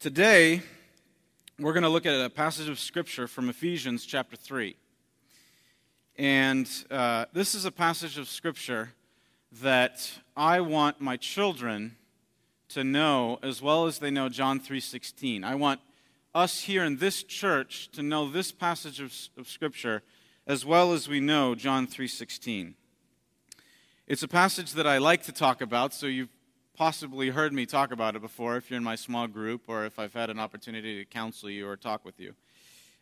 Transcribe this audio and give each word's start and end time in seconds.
Today, 0.00 0.62
we're 1.58 1.72
going 1.72 1.82
to 1.82 1.88
look 1.88 2.06
at 2.06 2.14
a 2.24 2.30
passage 2.30 2.68
of 2.68 2.78
Scripture 2.78 3.26
from 3.26 3.48
Ephesians 3.48 4.06
chapter 4.06 4.36
3. 4.36 4.76
And 6.16 6.70
uh, 6.88 7.24
this 7.32 7.52
is 7.56 7.64
a 7.64 7.72
passage 7.72 8.16
of 8.16 8.28
Scripture 8.28 8.92
that 9.60 10.08
I 10.36 10.60
want 10.60 11.00
my 11.00 11.16
children 11.16 11.96
to 12.68 12.84
know 12.84 13.40
as 13.42 13.60
well 13.60 13.86
as 13.86 13.98
they 13.98 14.12
know 14.12 14.28
John 14.28 14.60
3:16. 14.60 15.42
I 15.42 15.56
want 15.56 15.80
us 16.32 16.60
here 16.60 16.84
in 16.84 16.98
this 16.98 17.24
church 17.24 17.90
to 17.90 18.00
know 18.00 18.30
this 18.30 18.52
passage 18.52 19.00
of, 19.00 19.12
of 19.36 19.48
Scripture 19.48 20.04
as 20.46 20.64
well 20.64 20.92
as 20.92 21.08
we 21.08 21.18
know 21.18 21.56
John 21.56 21.88
3:16. 21.88 22.74
It's 24.06 24.22
a 24.22 24.28
passage 24.28 24.74
that 24.74 24.86
I 24.86 24.98
like 24.98 25.24
to 25.24 25.32
talk 25.32 25.60
about, 25.60 25.92
so 25.92 26.06
you've 26.06 26.37
possibly 26.78 27.30
heard 27.30 27.52
me 27.52 27.66
talk 27.66 27.90
about 27.90 28.14
it 28.14 28.22
before 28.22 28.56
if 28.56 28.70
you're 28.70 28.76
in 28.76 28.84
my 28.84 28.94
small 28.94 29.26
group 29.26 29.62
or 29.66 29.84
if 29.84 29.98
I've 29.98 30.14
had 30.14 30.30
an 30.30 30.38
opportunity 30.38 30.98
to 30.98 31.04
counsel 31.04 31.50
you 31.50 31.66
or 31.68 31.76
talk 31.76 32.04
with 32.04 32.20
you. 32.20 32.34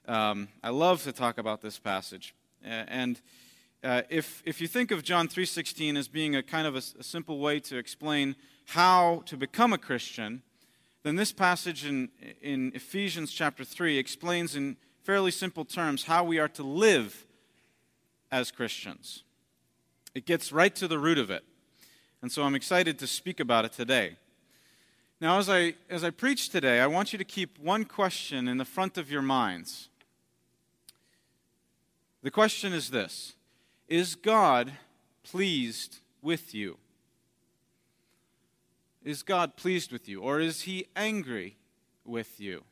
Um, 0.09 0.49
I 0.65 0.71
love 0.71 1.03
to 1.03 1.13
talk 1.13 1.37
about 1.37 1.61
this 1.61 1.79
passage. 1.79 2.35
and 2.65 3.21
uh, 3.85 4.01
if, 4.09 4.43
if 4.47 4.63
you 4.63 4.67
think 4.67 4.93
of 4.93 5.03
John 5.03 5.29
3.16 5.29 5.99
as 5.99 6.09
being 6.09 6.35
a 6.35 6.43
kind 6.43 6.67
of 6.67 6.75
a, 6.75 6.79
a, 6.99 7.03
simple 7.03 7.39
way 7.39 7.61
to 7.61 7.77
explain 7.77 8.35
how 8.65 9.23
to 9.27 9.37
become 9.37 9.75
a 9.75 9.79
Christian, 9.79 10.43
then 11.03 11.17
this 11.17 11.33
passage 11.33 11.85
in, 11.85 12.09
in 12.41 12.73
Ephesians 12.75 13.31
chapter 13.31 13.63
3 13.63 13.99
explains 13.99 14.57
in 14.57 14.79
fairly 15.05 15.31
simple 15.31 15.67
terms 15.67 16.05
how 16.05 16.25
we 16.25 16.39
are 16.39 16.49
to 16.49 16.63
live 16.63 17.27
as 18.33 18.51
Christians. 18.51 19.23
It 20.15 20.25
gets 20.25 20.51
right 20.51 20.75
to 20.77 20.89
the 20.89 20.99
root 20.99 21.19
of 21.19 21.31
it. 21.31 21.45
And 22.27 22.33
so 22.33 22.43
I'm 22.43 22.57
excited 22.57 22.99
to 22.99 23.07
speak 23.07 23.39
about 23.39 23.67
it 23.67 23.73
today. 23.73 24.17
Now, 25.21 25.39
as 25.39 25.49
I, 25.49 25.75
as 25.89 26.03
I 26.03 26.11
preach 26.11 26.49
today, 26.49 26.81
I 26.81 26.89
want 26.89 27.13
you 27.13 27.19
to 27.21 27.25
keep 27.25 27.57
one 27.57 27.85
question 27.85 28.49
in 28.49 28.59
the 28.59 28.65
front 28.65 28.99
of 28.99 29.09
your 29.09 29.23
minds. 29.23 29.91
The 32.25 32.33
question 32.33 32.73
is 32.73 32.91
this 32.91 33.37
Is 33.87 34.17
God 34.17 34.73
pleased 35.23 35.99
with 36.21 36.53
you? 36.53 36.79
Is 39.05 39.23
God 39.23 39.55
pleased 39.55 39.93
with 39.93 40.09
you? 40.09 40.21
Or 40.21 40.41
is 40.41 40.63
he 40.63 40.87
angry 40.97 41.55
with 42.05 42.41
you? 42.41 42.65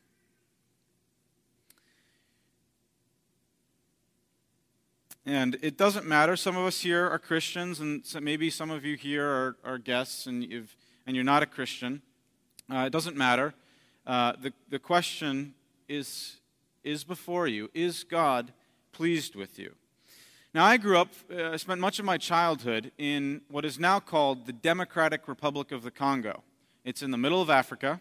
And 5.26 5.56
it 5.62 5.78
doesn't 5.78 6.04
matter. 6.04 6.36
Some 6.36 6.54
of 6.54 6.66
us 6.66 6.80
here 6.80 7.08
are 7.08 7.18
Christians, 7.18 7.80
and 7.80 8.04
maybe 8.20 8.50
some 8.50 8.70
of 8.70 8.84
you 8.84 8.94
here 8.94 9.26
are, 9.26 9.56
are 9.64 9.78
guests 9.78 10.26
and, 10.26 10.44
you've, 10.44 10.76
and 11.06 11.16
you're 11.16 11.24
not 11.24 11.42
a 11.42 11.46
Christian. 11.46 12.02
Uh, 12.70 12.80
it 12.80 12.92
doesn't 12.92 13.16
matter. 13.16 13.54
Uh, 14.06 14.34
the, 14.42 14.52
the 14.68 14.78
question 14.78 15.54
is, 15.88 16.40
is 16.82 17.04
before 17.04 17.46
you 17.48 17.70
Is 17.72 18.04
God 18.04 18.52
pleased 18.92 19.34
with 19.34 19.58
you? 19.58 19.74
Now, 20.52 20.66
I 20.66 20.76
grew 20.76 20.98
up, 20.98 21.08
uh, 21.34 21.52
I 21.52 21.56
spent 21.56 21.80
much 21.80 21.98
of 21.98 22.04
my 22.04 22.18
childhood 22.18 22.92
in 22.98 23.40
what 23.48 23.64
is 23.64 23.78
now 23.78 24.00
called 24.00 24.44
the 24.44 24.52
Democratic 24.52 25.26
Republic 25.26 25.72
of 25.72 25.82
the 25.82 25.90
Congo. 25.90 26.42
It's 26.84 27.02
in 27.02 27.10
the 27.10 27.18
middle 27.18 27.40
of 27.40 27.48
Africa, 27.48 27.98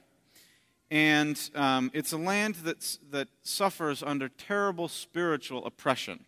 and 0.92 1.40
um, 1.56 1.90
it's 1.94 2.12
a 2.12 2.18
land 2.18 2.56
that's, 2.56 3.00
that 3.12 3.30
suffers 3.44 4.04
under 4.04 4.28
terrible 4.28 4.90
spiritual 4.90 5.66
oppression. 5.66 6.26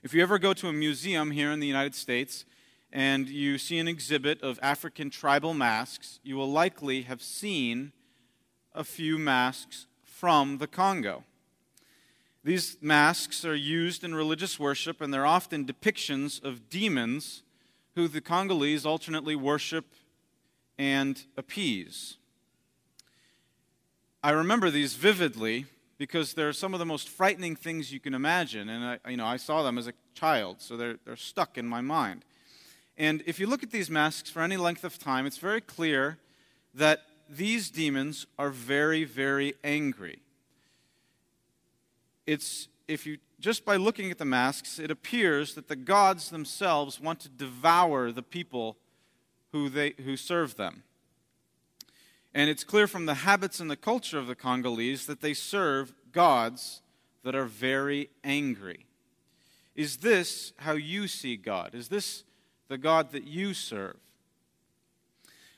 If 0.00 0.14
you 0.14 0.22
ever 0.22 0.38
go 0.38 0.54
to 0.54 0.68
a 0.68 0.72
museum 0.72 1.32
here 1.32 1.50
in 1.50 1.58
the 1.58 1.66
United 1.66 1.92
States 1.92 2.44
and 2.92 3.28
you 3.28 3.58
see 3.58 3.80
an 3.80 3.88
exhibit 3.88 4.40
of 4.42 4.56
African 4.62 5.10
tribal 5.10 5.54
masks, 5.54 6.20
you 6.22 6.36
will 6.36 6.50
likely 6.50 7.02
have 7.02 7.20
seen 7.20 7.90
a 8.76 8.84
few 8.84 9.18
masks 9.18 9.86
from 10.04 10.58
the 10.58 10.68
Congo. 10.68 11.24
These 12.44 12.76
masks 12.80 13.44
are 13.44 13.56
used 13.56 14.04
in 14.04 14.14
religious 14.14 14.56
worship, 14.56 15.00
and 15.00 15.12
they're 15.12 15.26
often 15.26 15.66
depictions 15.66 16.42
of 16.44 16.70
demons 16.70 17.42
who 17.96 18.06
the 18.06 18.20
Congolese 18.20 18.86
alternately 18.86 19.34
worship 19.34 19.96
and 20.78 21.20
appease. 21.36 22.18
I 24.22 24.30
remember 24.30 24.70
these 24.70 24.94
vividly 24.94 25.66
because 25.98 26.32
they're 26.32 26.52
some 26.52 26.72
of 26.72 26.78
the 26.78 26.86
most 26.86 27.08
frightening 27.08 27.56
things 27.56 27.92
you 27.92 28.00
can 28.00 28.14
imagine. 28.14 28.68
And 28.68 28.98
I, 29.04 29.10
you 29.10 29.16
know, 29.16 29.26
I 29.26 29.36
saw 29.36 29.62
them 29.62 29.76
as 29.76 29.88
a 29.88 29.92
child, 30.14 30.56
so 30.60 30.76
they're, 30.76 30.96
they're 31.04 31.16
stuck 31.16 31.58
in 31.58 31.66
my 31.66 31.80
mind. 31.80 32.24
And 32.96 33.22
if 33.26 33.38
you 33.38 33.46
look 33.46 33.62
at 33.62 33.70
these 33.70 33.90
masks 33.90 34.30
for 34.30 34.40
any 34.40 34.56
length 34.56 34.84
of 34.84 34.98
time, 34.98 35.26
it's 35.26 35.38
very 35.38 35.60
clear 35.60 36.18
that 36.74 37.02
these 37.28 37.70
demons 37.70 38.26
are 38.38 38.50
very, 38.50 39.04
very 39.04 39.54
angry. 39.62 40.20
It's, 42.26 42.68
if 42.86 43.06
you, 43.06 43.18
just 43.40 43.64
by 43.64 43.76
looking 43.76 44.10
at 44.10 44.18
the 44.18 44.24
masks, 44.24 44.78
it 44.78 44.90
appears 44.90 45.54
that 45.54 45.68
the 45.68 45.76
gods 45.76 46.30
themselves 46.30 47.00
want 47.00 47.20
to 47.20 47.28
devour 47.28 48.12
the 48.12 48.22
people 48.22 48.76
who, 49.52 49.68
they, 49.68 49.94
who 50.04 50.16
serve 50.16 50.56
them. 50.56 50.82
And 52.38 52.48
it's 52.48 52.62
clear 52.62 52.86
from 52.86 53.06
the 53.06 53.14
habits 53.14 53.58
and 53.58 53.68
the 53.68 53.74
culture 53.74 54.16
of 54.16 54.28
the 54.28 54.36
Congolese 54.36 55.06
that 55.06 55.22
they 55.22 55.34
serve 55.34 55.92
gods 56.12 56.82
that 57.24 57.34
are 57.34 57.46
very 57.46 58.10
angry. 58.22 58.86
Is 59.74 59.96
this 59.96 60.52
how 60.58 60.74
you 60.74 61.08
see 61.08 61.36
God? 61.36 61.74
Is 61.74 61.88
this 61.88 62.22
the 62.68 62.78
God 62.78 63.10
that 63.10 63.24
you 63.24 63.54
serve? 63.54 63.96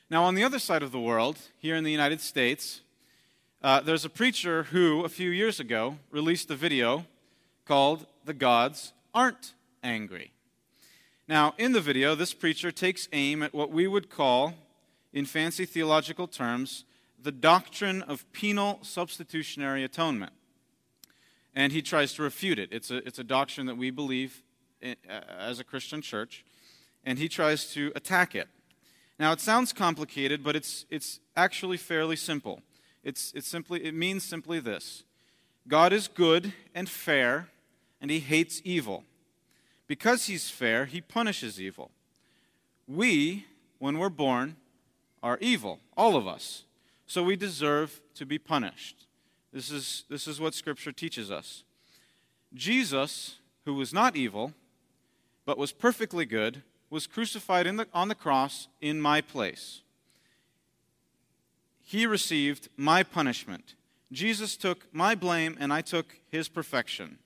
Now, 0.09 0.25
on 0.25 0.35
the 0.35 0.43
other 0.43 0.59
side 0.59 0.83
of 0.83 0.91
the 0.91 0.99
world, 0.99 1.37
here 1.59 1.77
in 1.77 1.85
the 1.85 1.93
United 1.93 2.23
States, 2.23 2.81
uh, 3.63 3.81
there's 3.81 4.07
a 4.07 4.09
preacher 4.09 4.63
who, 4.63 5.05
a 5.05 5.11
few 5.11 5.29
years 5.29 5.61
ago, 5.61 5.99
released 6.11 6.51
a 6.51 6.57
video 6.57 7.05
called 7.67 8.07
The 8.25 8.33
Gods 8.33 8.95
Aren't 9.13 9.53
Angry. 9.85 10.33
Now, 11.29 11.53
in 11.59 11.73
the 11.73 11.83
video, 11.83 12.15
this 12.15 12.33
preacher 12.33 12.73
takes 12.73 13.07
aim 13.13 13.43
at 13.43 13.53
what 13.53 13.71
we 13.71 13.87
would 13.87 14.09
call 14.09 14.55
in 15.13 15.25
fancy 15.25 15.65
theological 15.65 16.27
terms, 16.27 16.85
the 17.23 17.33
doctrine 17.33 18.03
of 18.03 18.31
penal 18.33 18.79
substitutionary 18.83 19.85
atonement. 19.85 20.33
And 21.55 21.73
he 21.73 21.83
tries 21.83 22.15
to 22.15 22.23
refute 22.23 22.59
it. 22.59 22.69
It's 22.73 22.91
a, 22.91 22.99
it's 23.07 23.19
a 23.19 23.25
doctrine 23.25 23.67
that 23.67 23.77
we 23.77 23.91
believe 23.91 24.43
in, 24.81 24.97
uh, 25.09 25.21
as 25.39 25.59
a 25.59 25.65
Christian 25.65 26.01
church, 26.01 26.45
and 27.05 27.19
he 27.19 27.29
tries 27.29 27.73
to 27.75 27.93
attack 27.95 28.35
it. 28.35 28.49
Now, 29.19 29.33
it 29.33 29.41
sounds 29.41 29.73
complicated, 29.73 30.43
but 30.43 30.57
it's, 30.57 30.87
it's 30.91 31.21
actually 31.37 31.77
fairly 31.77 32.17
simple. 32.17 32.63
It's, 33.03 33.33
it's 33.35 33.49
simply, 33.49 33.85
it 33.85 33.95
means 33.95 34.25
simply 34.25 34.61
this 34.61 35.05
God 35.69 35.93
is 35.93 36.09
good 36.09 36.53
and 36.75 36.89
fair, 36.89 37.49
and 38.01 38.11
he 38.11 38.21
hates 38.21 38.63
evil. 38.65 39.05
Because 39.87 40.27
he's 40.27 40.49
fair, 40.49 40.87
he 40.87 41.01
punishes 41.01 41.61
evil. 41.61 41.91
We, 42.87 43.47
when 43.79 43.99
we're 43.99 44.09
born, 44.09 44.57
are 45.23 45.39
evil, 45.41 45.81
all 45.97 46.17
of 46.17 46.27
us. 46.27 46.65
So 47.07 47.23
we 47.23 47.37
deserve 47.37 48.01
to 48.15 48.25
be 48.25 48.39
punished. 48.39 49.07
This 49.53 49.71
is, 49.71 50.05
this 50.09 50.29
is 50.29 50.41
what 50.41 50.55
Scripture 50.55 50.93
teaches 50.93 51.31
us. 51.31 51.65
Jesus, 52.55 53.37
who 53.65 53.75
was 53.75 53.93
not 53.93 54.17
evil, 54.17 54.53
but 55.45 55.59
was 55.59 55.73
perfectly 55.73 56.25
good, 56.25 56.63
was 56.89 57.07
crucified 57.07 57.67
the, 57.67 57.87
on 57.93 58.09
the 58.09 58.15
cross 58.15 58.69
in 58.81 59.01
my 59.01 59.21
place. 59.21 59.83
He 61.83 62.07
received 62.07 62.69
my 62.77 63.03
punishment. 63.03 63.75
Jesus 64.13 64.57
took 64.57 64.87
my 64.93 65.15
blame, 65.15 65.57
and 65.59 65.73
I 65.73 65.81
took 65.83 66.21
his 66.29 66.49
perfection. 66.49 67.19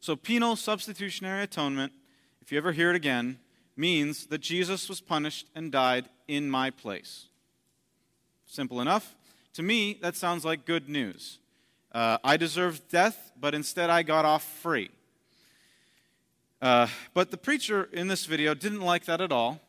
So, 0.00 0.16
penal 0.16 0.56
substitutionary 0.56 1.42
atonement, 1.42 1.92
if 2.40 2.52
you 2.52 2.58
ever 2.58 2.72
hear 2.72 2.90
it 2.90 2.96
again, 2.96 3.38
means 3.76 4.26
that 4.26 4.40
Jesus 4.40 4.88
was 4.88 5.00
punished 5.00 5.48
and 5.54 5.72
died 5.72 6.08
in 6.28 6.48
my 6.48 6.70
place. 6.70 7.26
Simple 8.46 8.80
enough. 8.80 9.14
To 9.54 9.62
me, 9.62 9.98
that 10.02 10.14
sounds 10.14 10.44
like 10.44 10.64
good 10.64 10.88
news. 10.88 11.38
Uh, 11.90 12.18
I 12.22 12.36
deserved 12.36 12.88
death, 12.90 13.32
but 13.40 13.54
instead 13.54 13.90
I 13.90 14.02
got 14.02 14.24
off 14.24 14.44
free. 14.44 14.90
Uh, 16.60 16.86
but 17.14 17.30
the 17.30 17.36
preacher 17.36 17.88
in 17.92 18.08
this 18.08 18.26
video 18.26 18.54
didn't 18.54 18.82
like 18.82 19.04
that 19.06 19.20
at 19.20 19.32
all. 19.32 19.60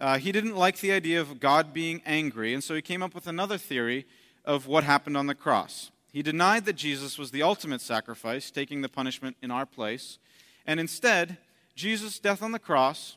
Uh, 0.00 0.18
he 0.18 0.32
didn't 0.32 0.56
like 0.56 0.80
the 0.80 0.92
idea 0.92 1.20
of 1.20 1.40
God 1.40 1.72
being 1.72 2.02
angry, 2.04 2.52
and 2.52 2.62
so 2.62 2.74
he 2.74 2.82
came 2.82 3.02
up 3.02 3.14
with 3.14 3.26
another 3.26 3.56
theory 3.56 4.06
of 4.44 4.66
what 4.66 4.84
happened 4.84 5.16
on 5.16 5.26
the 5.26 5.34
cross. 5.34 5.90
He 6.12 6.22
denied 6.22 6.64
that 6.66 6.76
Jesus 6.76 7.18
was 7.18 7.30
the 7.30 7.42
ultimate 7.42 7.80
sacrifice, 7.80 8.50
taking 8.50 8.82
the 8.82 8.88
punishment 8.88 9.36
in 9.40 9.50
our 9.50 9.64
place, 9.64 10.18
and 10.66 10.80
instead, 10.80 11.38
Jesus' 11.74 12.18
death 12.18 12.42
on 12.42 12.52
the 12.52 12.58
cross 12.58 13.16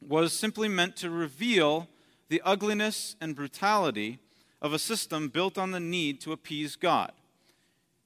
was 0.00 0.32
simply 0.32 0.68
meant 0.68 0.96
to 0.96 1.10
reveal 1.10 1.88
the 2.28 2.42
ugliness 2.44 3.16
and 3.20 3.36
brutality 3.36 4.18
of 4.62 4.72
a 4.72 4.78
system 4.78 5.28
built 5.28 5.58
on 5.58 5.72
the 5.72 5.80
need 5.80 6.20
to 6.22 6.32
appease 6.32 6.76
God. 6.76 7.12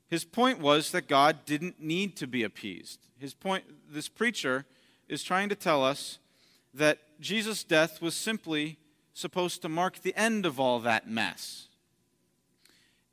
His 0.08 0.24
point 0.24 0.58
was 0.58 0.90
that 0.90 1.06
God 1.08 1.44
didn't 1.44 1.80
need 1.80 2.16
to 2.16 2.26
be 2.26 2.42
appeased. 2.42 3.00
His 3.18 3.34
point, 3.34 3.64
this 3.90 4.08
preacher 4.08 4.64
is 5.08 5.22
trying 5.22 5.48
to 5.50 5.54
tell 5.54 5.84
us 5.84 6.18
that 6.74 6.98
Jesus' 7.20 7.64
death 7.64 8.00
was 8.00 8.14
simply 8.14 8.78
supposed 9.14 9.62
to 9.62 9.68
mark 9.68 10.02
the 10.02 10.14
end 10.16 10.46
of 10.46 10.58
all 10.60 10.80
that 10.80 11.08
mess. 11.08 11.68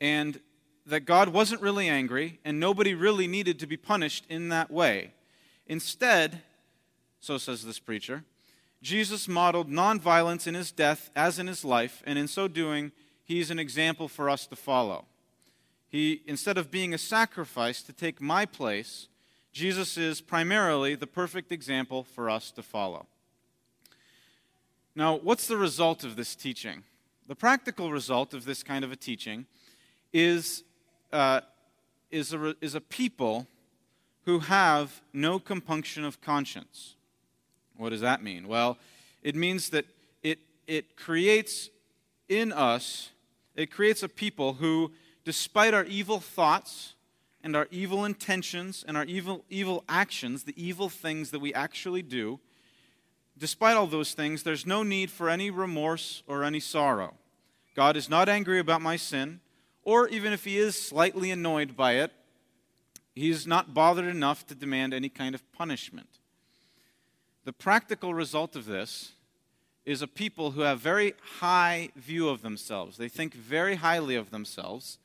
and 0.02 0.40
that 0.86 1.02
God 1.02 1.30
wasn't 1.30 1.62
really 1.62 1.90
angry, 1.90 2.40
and 2.46 2.60
nobody 2.60 2.94
really 2.94 3.28
needed 3.28 3.58
to 3.60 3.66
be 3.66 3.78
punished 3.78 4.26
in 4.30 4.50
that 4.50 4.70
way. 4.70 5.14
Instead, 5.66 6.44
so 7.20 7.40
says 7.40 7.66
this 7.66 7.80
preacher, 7.80 8.24
Jesus 8.86 9.28
modeled 9.28 9.68
nonviolence 9.68 10.46
in 10.46 10.54
his 10.54 10.72
death 10.72 11.10
as 11.16 11.40
in 11.40 11.48
his 11.48 11.66
life, 11.66 12.04
and 12.06 12.20
in 12.20 12.28
so 12.28 12.48
doing, 12.48 12.92
he's 13.24 13.50
an 13.50 13.58
example 13.58 14.08
for 14.08 14.30
us 14.30 14.46
to 14.46 14.56
follow. 14.56 15.06
He, 15.90 16.22
instead 16.28 16.60
of 16.60 16.70
being 16.70 16.94
a 16.94 17.00
sacrifice 17.00 17.82
to 17.82 17.94
take 17.94 18.22
my 18.22 18.46
place, 18.46 19.08
Jesus 19.52 19.98
is 19.98 20.22
primarily 20.22 20.94
the 20.94 21.08
perfect 21.08 21.52
example 21.52 22.04
for 22.04 22.30
us 22.30 22.52
to 22.52 22.62
follow. 22.62 23.08
Now, 24.96 25.16
what's 25.16 25.48
the 25.48 25.58
result 25.58 26.04
of 26.04 26.16
this 26.16 26.36
teaching? 26.36 26.84
The 27.26 27.36
practical 27.36 27.92
result 27.92 28.36
of 28.36 28.46
this 28.46 28.62
kind 28.62 28.86
of 28.86 28.92
a 28.92 28.96
teaching 28.96 29.48
is, 30.14 30.64
uh, 31.12 31.42
is, 32.12 32.34
a, 32.34 32.56
is 32.62 32.76
a 32.76 32.82
people 32.82 33.48
who 34.26 34.42
have 34.42 35.02
no 35.12 35.40
compunction 35.40 36.06
of 36.06 36.22
conscience. 36.22 36.95
What 37.78 37.90
does 37.90 38.02
that 38.02 38.24
mean? 38.24 38.48
Well, 38.48 38.78
it 39.22 39.36
means 39.36 39.70
that 39.70 39.86
it, 40.24 40.40
it 40.68 40.96
creates 40.96 41.70
in 42.30 42.52
us, 42.52 43.10
it 43.56 43.72
creates 43.72 44.04
a 44.04 44.10
people 44.10 44.54
who, 44.54 44.92
despite 45.24 45.74
our 45.74 45.84
evil 45.84 46.20
thoughts 46.20 46.94
and 47.44 47.56
our 47.56 47.68
evil 47.72 48.06
intentions 48.06 48.84
and 48.88 48.98
our 48.98 49.06
evil, 49.06 49.46
evil 49.50 49.84
actions, 49.88 50.44
the 50.44 50.64
evil 50.64 50.90
things 50.90 51.32
that 51.32 51.40
we 51.40 51.54
actually 51.54 52.02
do, 52.02 52.40
despite 53.38 53.76
all 53.76 53.88
those 53.88 54.14
things, 54.14 54.44
there's 54.44 54.66
no 54.66 54.84
need 54.84 55.12
for 55.12 55.30
any 55.30 55.52
remorse 55.52 56.24
or 56.28 56.44
any 56.44 56.60
sorrow. 56.60 57.14
God 57.76 57.98
is 57.98 58.10
not 58.10 58.30
angry 58.30 58.60
about 58.60 58.82
my 58.82 58.96
sin, 58.96 59.42
or 59.84 60.08
even 60.08 60.34
if 60.34 60.46
he 60.46 60.58
is 60.58 60.82
slightly 60.82 61.30
annoyed 61.30 61.76
by 61.76 61.94
it, 61.94 62.12
he's 63.14 63.46
not 63.46 63.74
bothered 63.74 64.06
enough 64.06 64.48
to 64.48 64.56
demand 64.56 64.94
any 64.94 65.10
kind 65.10 65.36
of 65.36 65.52
punishment. 65.52 66.08
The 67.46 67.54
practical 67.54 68.16
result 68.16 68.56
of 68.56 68.66
this 68.66 69.12
is 69.86 70.02
a 70.02 70.08
people 70.08 70.52
who 70.52 70.62
have 70.62 70.80
very 70.80 71.14
high 71.40 71.90
view 71.96 72.28
of 72.28 72.42
themselves. 72.42 72.98
They 72.98 73.08
think 73.08 73.36
very 73.36 73.76
highly 73.76 74.16
of 74.16 74.32
themselves, 74.32 74.98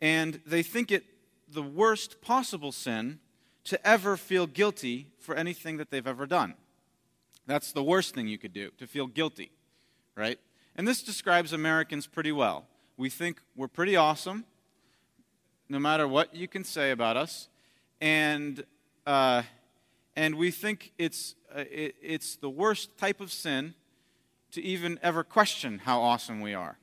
and 0.00 0.40
they 0.46 0.62
think 0.62 0.90
it 0.90 1.04
the 1.46 1.62
worst 1.62 2.22
possible 2.22 2.72
sin 2.72 3.18
to 3.64 3.86
ever 3.86 4.16
feel 4.16 4.46
guilty 4.46 5.08
for 5.18 5.34
anything 5.34 5.76
that 5.76 5.90
they've 5.90 6.06
ever 6.06 6.24
done. 6.24 6.54
That's 7.46 7.72
the 7.72 7.82
worst 7.82 8.14
thing 8.14 8.28
you 8.28 8.38
could 8.38 8.54
do, 8.54 8.70
to 8.78 8.86
feel 8.86 9.06
guilty, 9.06 9.50
right? 10.16 10.38
And 10.74 10.88
this 10.88 11.02
describes 11.02 11.52
Americans 11.52 12.06
pretty 12.06 12.32
well. 12.32 12.64
We 12.96 13.10
think 13.10 13.42
we're 13.54 13.68
pretty 13.68 13.94
awesome, 13.94 14.46
no 15.68 15.78
matter 15.78 16.08
what 16.08 16.34
you 16.34 16.48
can 16.48 16.64
say 16.64 16.92
about 16.92 17.18
us, 17.18 17.48
and 18.00 18.64
uh, 19.06 19.42
and 20.16 20.36
we 20.36 20.50
think 20.50 20.92
it's 20.98 21.34
uh, 21.54 21.64
it, 21.70 21.96
it's 22.02 22.36
the 22.36 22.50
worst 22.50 22.96
type 22.98 23.20
of 23.20 23.30
sin 23.30 23.74
to 24.52 24.62
even 24.62 24.98
ever 25.02 25.24
question 25.24 25.80
how 25.80 26.00
awesome 26.00 26.40
we 26.40 26.54
are. 26.54 26.78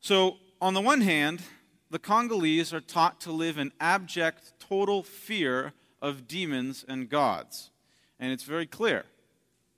So, 0.00 0.38
on 0.60 0.74
the 0.74 0.80
one 0.80 1.00
hand, 1.00 1.42
the 1.90 1.98
Congolese 1.98 2.72
are 2.72 2.80
taught 2.80 3.20
to 3.22 3.32
live 3.32 3.58
in 3.58 3.72
abject, 3.80 4.52
total 4.60 5.02
fear 5.02 5.72
of 6.00 6.26
demons 6.28 6.84
and 6.88 7.08
gods. 7.08 7.70
And 8.18 8.32
it's 8.32 8.44
very 8.44 8.66
clear. 8.66 9.04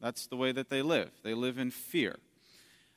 That's 0.01 0.27
the 0.27 0.37
way 0.37 0.53
that 0.53 0.69
they 0.69 0.83
live. 0.83 1.11
They 1.23 1.35
live 1.35 1.59
in 1.59 1.71
fear. 1.71 2.17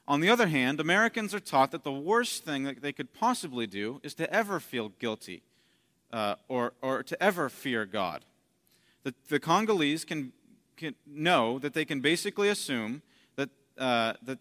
On 0.07 0.19
the 0.19 0.29
other 0.29 0.47
hand, 0.47 0.79
Americans 0.79 1.33
are 1.33 1.39
taught 1.39 1.71
that 1.71 1.83
the 1.83 1.91
worst 1.91 2.43
thing 2.43 2.63
that 2.63 2.81
they 2.81 2.91
could 2.91 3.13
possibly 3.13 3.65
do 3.65 3.99
is 4.03 4.13
to 4.15 4.31
ever 4.31 4.59
feel 4.59 4.89
guilty 4.89 5.43
uh, 6.15 6.35
or, 6.47 6.71
or 6.81 7.03
to 7.03 7.21
ever 7.21 7.49
fear 7.49 7.85
God. 7.85 8.23
The, 9.03 9.13
the 9.27 9.39
Congolese 9.39 10.05
can, 10.05 10.31
can 10.77 10.95
know 11.05 11.59
that 11.59 11.73
they 11.73 11.83
can 11.83 11.99
basically 11.99 12.47
assume 12.47 13.01
that, 13.35 13.49
uh, 13.77 14.13
that, 14.23 14.39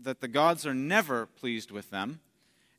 that 0.00 0.20
the 0.20 0.28
gods 0.28 0.64
are 0.64 0.72
never 0.72 1.26
pleased 1.26 1.72
with 1.72 1.90
them, 1.90 2.20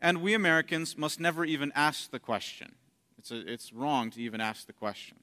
and 0.02 0.22
we 0.22 0.34
Americans 0.34 0.98
must 0.98 1.20
never 1.20 1.44
even 1.44 1.74
ask 1.76 2.10
the 2.10 2.20
question. 2.20 2.76
It's, 3.18 3.32
a, 3.32 3.52
it's 3.52 3.74
wrong 3.74 4.12
to 4.12 4.22
even 4.22 4.40
ask 4.40 4.66
the 4.66 4.74
question. 4.74 5.18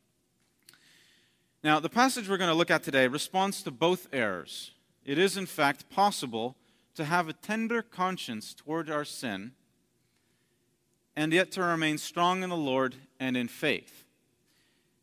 Now, 1.65 1.81
the 1.81 1.89
passage 1.89 2.29
we're 2.29 2.37
going 2.37 2.51
to 2.51 2.55
look 2.55 2.71
at 2.71 2.83
today 2.83 3.07
responds 3.09 3.63
to 3.63 3.71
both 3.71 4.07
errors. 4.13 4.73
It 5.03 5.17
is, 5.17 5.39
in 5.39 5.47
fact, 5.47 5.89
possible 5.89 6.57
to 6.95 7.07
have 7.07 7.27
a 7.27 7.33
tender 7.33 7.81
conscience 7.81 8.53
toward 8.53 8.91
our 8.91 9.07
sin 9.07 9.53
and 11.17 11.33
yet 11.33 11.51
to 11.53 11.63
remain 11.63 11.99
strong 11.99 12.43
in 12.43 12.51
the 12.51 12.57
Lord 12.57 12.97
and 13.21 13.37
in 13.37 13.49
faith. 13.49 14.05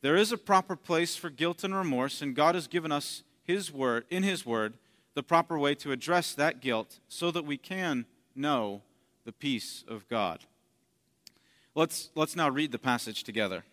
There 0.02 0.16
is 0.16 0.32
a 0.32 0.38
proper 0.38 0.76
place 0.76 1.16
for 1.16 1.30
guilt 1.30 1.64
and 1.64 1.76
remorse, 1.76 2.22
and 2.22 2.36
God 2.36 2.56
has 2.56 2.68
given 2.68 2.92
us 2.92 3.24
His 3.44 3.72
word, 3.72 4.06
in 4.10 4.24
His 4.24 4.46
word, 4.46 4.74
the 5.14 5.24
proper 5.24 5.60
way 5.60 5.76
to 5.76 5.92
address 5.92 6.34
that 6.34 6.62
guilt 6.62 7.00
so 7.10 7.32
that 7.32 7.46
we 7.46 7.58
can 7.58 8.06
know 8.36 8.82
the 9.26 9.32
peace 9.34 9.84
of 9.88 10.08
God. 10.08 10.40
Let's, 11.76 12.10
let's 12.16 12.36
now 12.36 12.50
read 12.50 12.72
the 12.72 12.80
passage 12.80 13.24
together. 13.24 13.64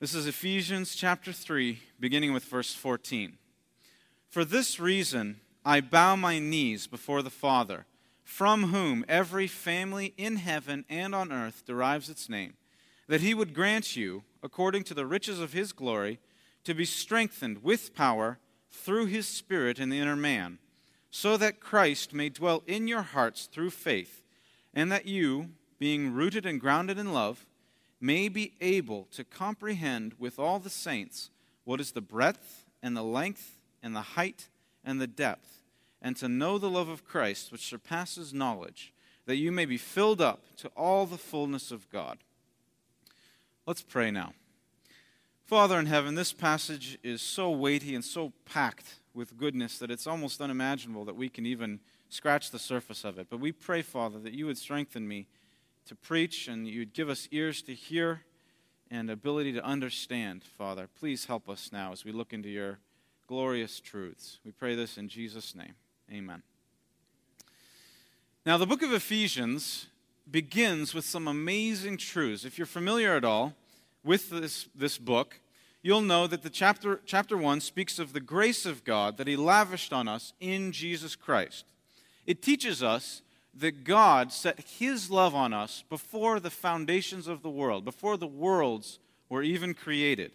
This 0.00 0.14
is 0.14 0.26
Ephesians 0.26 0.94
chapter 0.94 1.32
3, 1.32 1.80
beginning 1.98 2.32
with 2.32 2.44
verse 2.44 2.74
14. 2.74 3.38
For 4.28 4.44
this 4.44 4.78
reason, 4.78 5.40
I 5.64 5.80
bow 5.80 6.14
my 6.14 6.38
knees 6.38 6.86
before 6.86 7.22
the 7.22 7.30
Father, 7.30 7.86
from 8.28 8.64
whom 8.64 9.06
every 9.08 9.46
family 9.46 10.12
in 10.18 10.36
heaven 10.36 10.84
and 10.90 11.14
on 11.14 11.32
earth 11.32 11.64
derives 11.64 12.10
its 12.10 12.28
name, 12.28 12.52
that 13.08 13.22
he 13.22 13.32
would 13.32 13.54
grant 13.54 13.96
you, 13.96 14.22
according 14.42 14.84
to 14.84 14.92
the 14.92 15.06
riches 15.06 15.40
of 15.40 15.54
his 15.54 15.72
glory, 15.72 16.20
to 16.62 16.74
be 16.74 16.84
strengthened 16.84 17.64
with 17.64 17.94
power 17.94 18.38
through 18.70 19.06
his 19.06 19.26
Spirit 19.26 19.78
in 19.78 19.88
the 19.88 19.98
inner 19.98 20.14
man, 20.14 20.58
so 21.10 21.38
that 21.38 21.58
Christ 21.58 22.12
may 22.12 22.28
dwell 22.28 22.62
in 22.66 22.86
your 22.86 23.00
hearts 23.00 23.46
through 23.46 23.70
faith, 23.70 24.22
and 24.74 24.92
that 24.92 25.06
you, 25.06 25.48
being 25.78 26.12
rooted 26.12 26.44
and 26.44 26.60
grounded 26.60 26.98
in 26.98 27.14
love, 27.14 27.46
may 27.98 28.28
be 28.28 28.52
able 28.60 29.08
to 29.12 29.24
comprehend 29.24 30.14
with 30.18 30.38
all 30.38 30.58
the 30.58 30.68
saints 30.68 31.30
what 31.64 31.80
is 31.80 31.92
the 31.92 32.02
breadth 32.02 32.66
and 32.82 32.94
the 32.94 33.02
length 33.02 33.56
and 33.82 33.96
the 33.96 34.02
height 34.02 34.48
and 34.84 35.00
the 35.00 35.06
depth, 35.06 35.62
and 36.00 36.16
to 36.16 36.28
know 36.28 36.58
the 36.58 36.70
love 36.70 36.88
of 36.88 37.04
Christ 37.04 37.50
which 37.50 37.66
surpasses 37.66 38.32
knowledge, 38.32 38.92
that 39.26 39.36
you 39.36 39.52
may 39.52 39.64
be 39.64 39.76
filled 39.76 40.20
up 40.20 40.44
to 40.56 40.68
all 40.76 41.06
the 41.06 41.18
fullness 41.18 41.70
of 41.70 41.90
God. 41.90 42.18
Let's 43.66 43.82
pray 43.82 44.10
now. 44.10 44.32
Father 45.44 45.78
in 45.78 45.86
heaven, 45.86 46.14
this 46.14 46.32
passage 46.32 46.98
is 47.02 47.22
so 47.22 47.50
weighty 47.50 47.94
and 47.94 48.04
so 48.04 48.32
packed 48.44 48.96
with 49.14 49.36
goodness 49.36 49.78
that 49.78 49.90
it's 49.90 50.06
almost 50.06 50.40
unimaginable 50.40 51.04
that 51.06 51.16
we 51.16 51.28
can 51.28 51.46
even 51.46 51.80
scratch 52.08 52.50
the 52.50 52.58
surface 52.58 53.04
of 53.04 53.18
it. 53.18 53.28
But 53.30 53.40
we 53.40 53.52
pray, 53.52 53.82
Father, 53.82 54.18
that 54.20 54.34
you 54.34 54.46
would 54.46 54.58
strengthen 54.58 55.08
me 55.08 55.26
to 55.86 55.94
preach 55.94 56.48
and 56.48 56.68
you'd 56.68 56.92
give 56.92 57.08
us 57.08 57.28
ears 57.30 57.62
to 57.62 57.74
hear 57.74 58.22
and 58.90 59.10
ability 59.10 59.52
to 59.52 59.64
understand, 59.64 60.44
Father. 60.44 60.88
Please 60.98 61.26
help 61.26 61.48
us 61.48 61.70
now 61.72 61.92
as 61.92 62.04
we 62.04 62.12
look 62.12 62.32
into 62.32 62.48
your 62.48 62.78
glorious 63.26 63.80
truths. 63.80 64.38
We 64.44 64.52
pray 64.52 64.74
this 64.74 64.96
in 64.96 65.08
Jesus' 65.08 65.54
name. 65.54 65.74
Amen. 66.12 66.42
Now, 68.46 68.56
the 68.56 68.66
book 68.66 68.82
of 68.82 68.92
Ephesians 68.92 69.88
begins 70.30 70.94
with 70.94 71.04
some 71.04 71.28
amazing 71.28 71.98
truths. 71.98 72.44
If 72.44 72.56
you're 72.56 72.66
familiar 72.66 73.14
at 73.14 73.24
all 73.24 73.54
with 74.02 74.30
this, 74.30 74.68
this 74.74 74.96
book, 74.96 75.40
you'll 75.82 76.00
know 76.00 76.26
that 76.26 76.42
the 76.42 76.50
chapter, 76.50 77.00
chapter 77.04 77.36
1 77.36 77.60
speaks 77.60 77.98
of 77.98 78.12
the 78.12 78.20
grace 78.20 78.64
of 78.64 78.84
God 78.84 79.18
that 79.18 79.26
He 79.26 79.36
lavished 79.36 79.92
on 79.92 80.08
us 80.08 80.32
in 80.40 80.72
Jesus 80.72 81.14
Christ. 81.14 81.66
It 82.26 82.42
teaches 82.42 82.82
us 82.82 83.22
that 83.54 83.84
God 83.84 84.32
set 84.32 84.60
his 84.60 85.10
love 85.10 85.34
on 85.34 85.52
us 85.52 85.82
before 85.88 86.40
the 86.40 86.50
foundations 86.50 87.26
of 87.26 87.42
the 87.42 87.50
world, 87.50 87.84
before 87.84 88.16
the 88.16 88.26
worlds 88.26 88.98
were 89.28 89.42
even 89.42 89.74
created. 89.74 90.32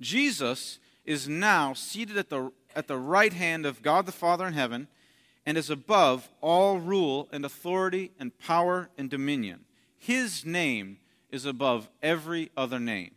Jesus 0.00 0.78
is 1.04 1.28
now 1.28 1.72
seated 1.72 2.16
at 2.16 2.30
the, 2.30 2.52
at 2.76 2.86
the 2.86 2.98
right 2.98 3.32
hand 3.32 3.66
of 3.66 3.82
God 3.82 4.06
the 4.06 4.12
Father 4.12 4.46
in 4.46 4.52
heaven 4.52 4.86
and 5.46 5.56
is 5.56 5.70
above 5.70 6.28
all 6.40 6.78
rule 6.78 7.28
and 7.32 7.44
authority 7.44 8.12
and 8.20 8.38
power 8.38 8.90
and 8.98 9.08
dominion. 9.08 9.64
His 9.96 10.44
name 10.44 10.98
is 11.30 11.46
above 11.46 11.88
every 12.02 12.50
other 12.56 12.78
name. 12.78 13.12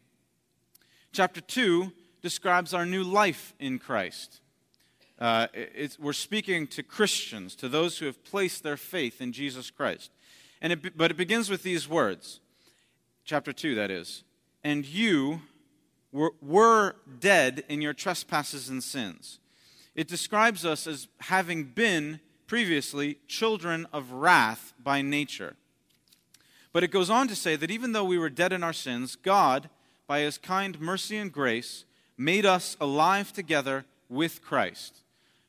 Chapter 1.11 1.41
2 1.41 1.91
describes 2.21 2.73
our 2.73 2.85
new 2.85 3.03
life 3.03 3.53
in 3.59 3.79
Christ. 3.79 4.39
Uh, 5.19 5.47
we're 5.99 6.13
speaking 6.13 6.65
to 6.67 6.81
Christians, 6.81 7.55
to 7.55 7.67
those 7.67 7.97
who 7.97 8.05
have 8.05 8.23
placed 8.23 8.63
their 8.63 8.77
faith 8.77 9.19
in 9.19 9.33
Jesus 9.33 9.69
Christ. 9.69 10.11
And 10.61 10.73
it, 10.73 10.97
but 10.97 11.11
it 11.11 11.17
begins 11.17 11.49
with 11.49 11.63
these 11.63 11.89
words, 11.89 12.39
chapter 13.25 13.51
2, 13.51 13.75
that 13.75 13.91
is. 13.91 14.23
And 14.63 14.85
you 14.85 15.41
were, 16.11 16.31
were 16.41 16.95
dead 17.19 17.63
in 17.67 17.81
your 17.81 17.93
trespasses 17.93 18.69
and 18.69 18.83
sins. 18.83 19.39
It 19.99 20.07
describes 20.07 20.63
us 20.63 20.87
as 20.87 21.09
having 21.19 21.65
been 21.65 22.21
previously 22.47 23.17
children 23.27 23.85
of 23.91 24.13
wrath 24.13 24.73
by 24.81 25.01
nature. 25.01 25.57
But 26.71 26.85
it 26.85 26.87
goes 26.87 27.09
on 27.09 27.27
to 27.27 27.35
say 27.35 27.57
that 27.57 27.69
even 27.69 27.91
though 27.91 28.05
we 28.05 28.17
were 28.17 28.29
dead 28.29 28.53
in 28.53 28.63
our 28.63 28.71
sins, 28.71 29.17
God, 29.17 29.69
by 30.07 30.21
his 30.21 30.37
kind 30.37 30.79
mercy 30.79 31.17
and 31.17 31.33
grace, 31.33 31.83
made 32.17 32.45
us 32.45 32.77
alive 32.79 33.33
together 33.33 33.83
with 34.07 34.41
Christ. 34.41 35.01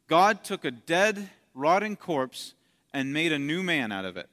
God 0.09 0.42
took 0.42 0.64
a 0.64 0.73
dead, 0.73 1.30
rotting 1.54 1.95
corpse 1.95 2.54
and 2.92 3.12
made 3.12 3.30
a 3.30 3.38
new 3.38 3.62
man 3.62 3.92
out 3.92 4.04
of 4.04 4.16
it. 4.16 4.28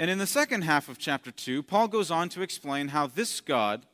And 0.00 0.10
in 0.10 0.18
the 0.18 0.26
second 0.26 0.62
half 0.62 0.88
of 0.88 0.98
chapter 0.98 1.30
2, 1.30 1.62
Paul 1.62 1.86
goes 1.86 2.10
on 2.10 2.28
to 2.30 2.42
explain 2.42 2.88
how 2.88 3.06
this 3.06 3.40
God, 3.40 3.86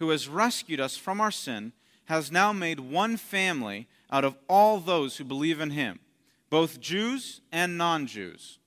who 0.00 0.10
has 0.10 0.26
rescued 0.26 0.80
us 0.80 0.96
from 0.96 1.20
our 1.20 1.30
sin, 1.30 1.72
has 2.06 2.30
now 2.30 2.52
made 2.52 2.80
one 2.80 3.16
family 3.16 3.86
out 4.10 4.24
of 4.24 4.36
all 4.48 4.78
those 4.78 5.16
who 5.16 5.24
believe 5.24 5.60
in 5.60 5.70
him, 5.70 5.98
both 6.50 6.80
Jews 6.80 7.40
and 7.50 7.78
non 7.78 8.06
Jews. 8.06 8.58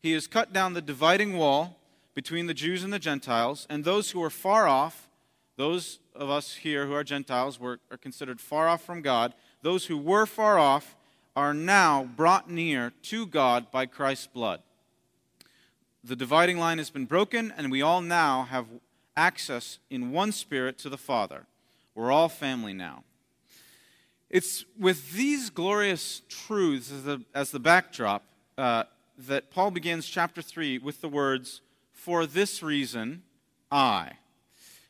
He 0.00 0.12
has 0.12 0.26
cut 0.26 0.52
down 0.52 0.74
the 0.74 0.82
dividing 0.82 1.36
wall 1.36 1.78
between 2.14 2.46
the 2.46 2.54
Jews 2.54 2.82
and 2.82 2.92
the 2.92 2.98
Gentiles, 2.98 3.66
and 3.68 3.84
those 3.84 4.10
who 4.10 4.22
are 4.22 4.30
far 4.30 4.66
off, 4.66 5.08
those 5.56 5.98
of 6.14 6.30
us 6.30 6.54
here 6.54 6.86
who 6.86 6.94
are 6.94 7.04
Gentiles 7.04 7.60
were, 7.60 7.78
are 7.90 7.98
considered 7.98 8.40
far 8.40 8.68
off 8.68 8.82
from 8.82 9.02
God, 9.02 9.34
those 9.62 9.86
who 9.86 9.98
were 9.98 10.24
far 10.24 10.58
off 10.58 10.96
are 11.34 11.52
now 11.52 12.04
brought 12.04 12.50
near 12.50 12.92
to 13.02 13.26
God 13.26 13.70
by 13.70 13.84
Christ's 13.84 14.28
blood. 14.28 14.62
The 16.02 16.16
dividing 16.16 16.58
line 16.58 16.78
has 16.78 16.88
been 16.88 17.04
broken, 17.04 17.52
and 17.56 17.70
we 17.70 17.82
all 17.82 18.00
now 18.00 18.44
have 18.44 18.66
access 19.16 19.78
in 19.90 20.12
one 20.12 20.32
spirit 20.32 20.78
to 20.78 20.88
the 20.88 20.96
Father. 20.96 21.46
We're 21.96 22.12
all 22.12 22.28
family 22.28 22.74
now. 22.74 23.04
It's 24.28 24.66
with 24.78 25.14
these 25.14 25.48
glorious 25.48 26.20
truths 26.28 26.92
as 26.92 27.04
the, 27.04 27.22
as 27.34 27.50
the 27.52 27.58
backdrop 27.58 28.22
uh, 28.58 28.84
that 29.16 29.50
Paul 29.50 29.70
begins 29.70 30.06
chapter 30.06 30.42
3 30.42 30.76
with 30.76 31.00
the 31.00 31.08
words, 31.08 31.62
For 31.92 32.26
this 32.26 32.62
reason, 32.62 33.22
I. 33.72 34.12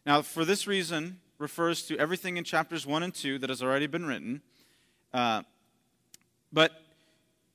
Now, 0.04 0.20
for 0.20 0.44
this 0.44 0.66
reason 0.66 1.20
refers 1.38 1.82
to 1.82 1.96
everything 1.96 2.38
in 2.38 2.42
chapters 2.42 2.84
1 2.84 3.04
and 3.04 3.14
2 3.14 3.38
that 3.38 3.50
has 3.50 3.62
already 3.62 3.86
been 3.86 4.04
written. 4.04 4.42
Uh, 5.14 5.42
but 6.52 6.72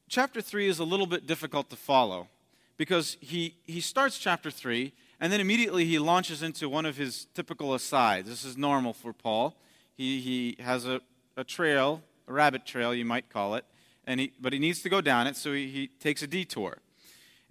chapter 0.07 0.41
3 0.41 0.69
is 0.69 0.79
a 0.79 0.85
little 0.85 1.07
bit 1.07 1.27
difficult 1.27 1.69
to 1.71 1.75
follow 1.75 2.29
because 2.77 3.17
he, 3.19 3.55
he 3.65 3.81
starts 3.81 4.17
chapter 4.17 4.49
3 4.49 4.93
and 5.21 5.31
then 5.31 5.39
immediately 5.39 5.85
he 5.85 5.99
launches 5.99 6.41
into 6.41 6.67
one 6.67 6.85
of 6.85 6.97
his 6.97 7.27
typical 7.35 7.75
asides. 7.75 8.27
This 8.27 8.43
is 8.43 8.57
normal 8.57 8.91
for 8.91 9.13
Paul. 9.13 9.55
He, 9.95 10.19
he 10.19 10.61
has 10.61 10.87
a, 10.87 10.99
a 11.37 11.43
trail, 11.43 12.01
a 12.27 12.33
rabbit 12.33 12.65
trail, 12.65 12.93
you 12.93 13.05
might 13.05 13.29
call 13.29 13.53
it, 13.53 13.63
and 14.07 14.19
he, 14.19 14.33
but 14.41 14.51
he 14.51 14.57
needs 14.57 14.81
to 14.81 14.89
go 14.89 14.99
down 14.99 15.27
it, 15.27 15.37
so 15.37 15.53
he, 15.53 15.67
he 15.67 15.87
takes 15.87 16.23
a 16.23 16.27
detour. 16.27 16.79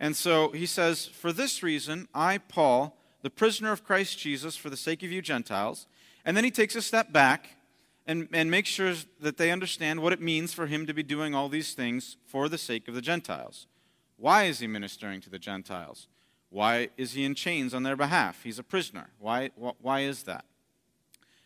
And 0.01 0.17
so 0.17 0.51
he 0.51 0.67
says, 0.67 1.07
For 1.07 1.33
this 1.33 1.63
reason, 1.63 2.09
I, 2.13 2.39
Paul, 2.39 2.97
the 3.23 3.31
prisoner 3.31 3.71
of 3.71 3.85
Christ 3.85 4.19
Jesus, 4.19 4.57
for 4.57 4.69
the 4.69 4.77
sake 4.77 5.05
of 5.05 5.13
you 5.13 5.23
Gentiles. 5.23 5.87
And 6.25 6.37
then 6.37 6.43
he 6.43 6.51
takes 6.51 6.75
a 6.75 6.83
step 6.83 7.13
back 7.13 7.57
and, 8.05 8.29
and 8.33 8.51
makes 8.51 8.69
sure 8.69 8.95
that 9.21 9.37
they 9.37 9.53
understand 9.53 10.01
what 10.01 10.13
it 10.13 10.21
means 10.21 10.53
for 10.53 10.67
him 10.67 10.87
to 10.87 10.95
be 10.95 11.05
doing 11.05 11.35
all 11.35 11.49
these 11.49 11.75
things 11.75 12.17
for 12.27 12.49
the 12.49 12.59
sake 12.59 12.89
of 12.89 12.95
the 12.95 13.03
Gentiles. 13.03 13.69
Why 14.17 14.45
is 14.45 14.59
he 14.59 14.67
ministering 14.67 15.21
to 15.21 15.31
the 15.31 15.39
Gentiles? 15.39 16.09
Why 16.51 16.91
is 16.97 17.13
he 17.13 17.25
in 17.25 17.35
chains 17.35 17.73
on 17.73 17.85
their 17.85 17.97
behalf? 17.97 18.43
He's 18.43 18.59
a 18.59 18.65
prisoner. 18.65 19.11
Why, 19.19 19.51
why 19.57 20.01
is 20.01 20.25
that? 20.25 20.45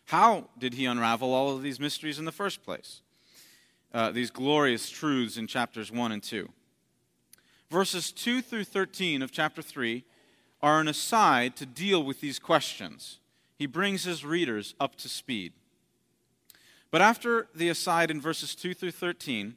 How 0.05 0.49
did 0.57 0.73
he 0.73 0.85
unravel 0.85 1.33
all 1.33 1.55
of 1.55 1.61
these 1.61 1.79
mysteries 1.79 2.19
in 2.19 2.25
the 2.25 2.31
first 2.31 2.63
place? 2.63 3.01
Uh, 3.93 4.11
these 4.11 4.29
glorious 4.29 4.89
truths 4.89 5.37
in 5.37 5.47
chapters 5.47 5.91
1 5.91 6.11
and 6.11 6.21
2. 6.21 6.49
Verses 7.69 8.11
2 8.11 8.41
through 8.41 8.63
13 8.63 9.21
of 9.21 9.31
chapter 9.31 9.61
3 9.61 10.03
are 10.61 10.79
an 10.79 10.87
aside 10.87 11.55
to 11.55 11.65
deal 11.65 12.03
with 12.03 12.19
these 12.19 12.39
questions. 12.39 13.19
He 13.57 13.65
brings 13.65 14.03
his 14.03 14.25
readers 14.25 14.75
up 14.79 14.95
to 14.97 15.09
speed. 15.09 15.53
But 16.91 17.01
after 17.01 17.47
the 17.55 17.69
aside 17.69 18.11
in 18.11 18.21
verses 18.21 18.55
2 18.55 18.73
through 18.73 18.91
13, 18.91 19.55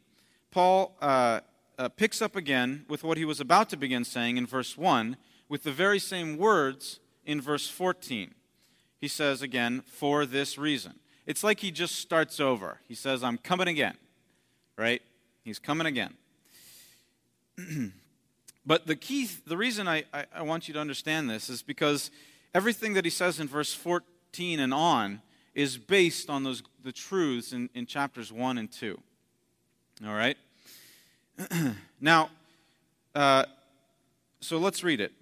Paul 0.51 0.97
uh, 1.01 1.41
uh, 1.79 1.89
picks 1.91 2.21
up 2.23 2.37
again 2.37 2.85
with 2.89 3.05
what 3.05 3.17
he 3.17 3.25
was 3.25 3.41
about 3.41 3.69
to 3.71 3.77
begin 3.77 4.05
saying 4.05 4.37
in 4.37 4.47
verse 4.47 4.77
1 4.77 5.17
with 5.49 5.63
the 5.63 5.73
very 5.73 5.99
same 5.99 6.37
words 6.37 7.01
in 7.25 7.41
verse 7.41 7.69
14. 7.69 8.35
He 9.01 9.09
says 9.09 9.43
again, 9.43 9.83
for 9.87 10.27
this 10.27 10.59
reason. 10.59 10.95
It's 11.27 11.45
like 11.45 11.61
he 11.61 11.71
just 11.71 11.97
starts 11.97 12.41
over. 12.41 12.81
He 12.89 12.95
says, 12.95 13.23
I'm 13.23 13.39
coming 13.39 13.69
again 13.69 13.97
right? 14.79 15.03
He's 15.45 15.59
coming 15.59 15.87
again. 15.87 16.15
but 18.65 18.87
the 18.87 18.97
key, 18.97 19.29
the 19.47 19.57
reason 19.57 19.89
I, 19.89 20.05
I, 20.15 20.25
I, 20.37 20.43
want 20.43 20.69
you 20.69 20.75
to 20.75 20.81
understand 20.81 21.29
this 21.29 21.51
is 21.51 21.63
because 21.63 22.13
everything 22.55 22.95
that 22.95 23.05
he 23.05 23.11
says 23.11 23.41
in 23.41 23.49
verse 23.49 23.75
14 23.75 24.61
and 24.61 24.73
on 24.73 25.21
is 25.55 25.77
based 25.77 26.31
on 26.31 26.45
those, 26.45 26.63
the 26.85 26.93
truths 26.93 27.53
in, 27.53 27.69
in 27.75 27.85
chapters 27.85 28.33
1 28.33 28.57
and 28.57 28.71
2. 28.71 28.99
All 30.07 30.15
right? 30.15 30.37
now, 32.01 32.31
uh, 33.17 33.45
so 34.41 34.59
let's 34.59 34.85
read 34.85 35.01
it. 35.01 35.13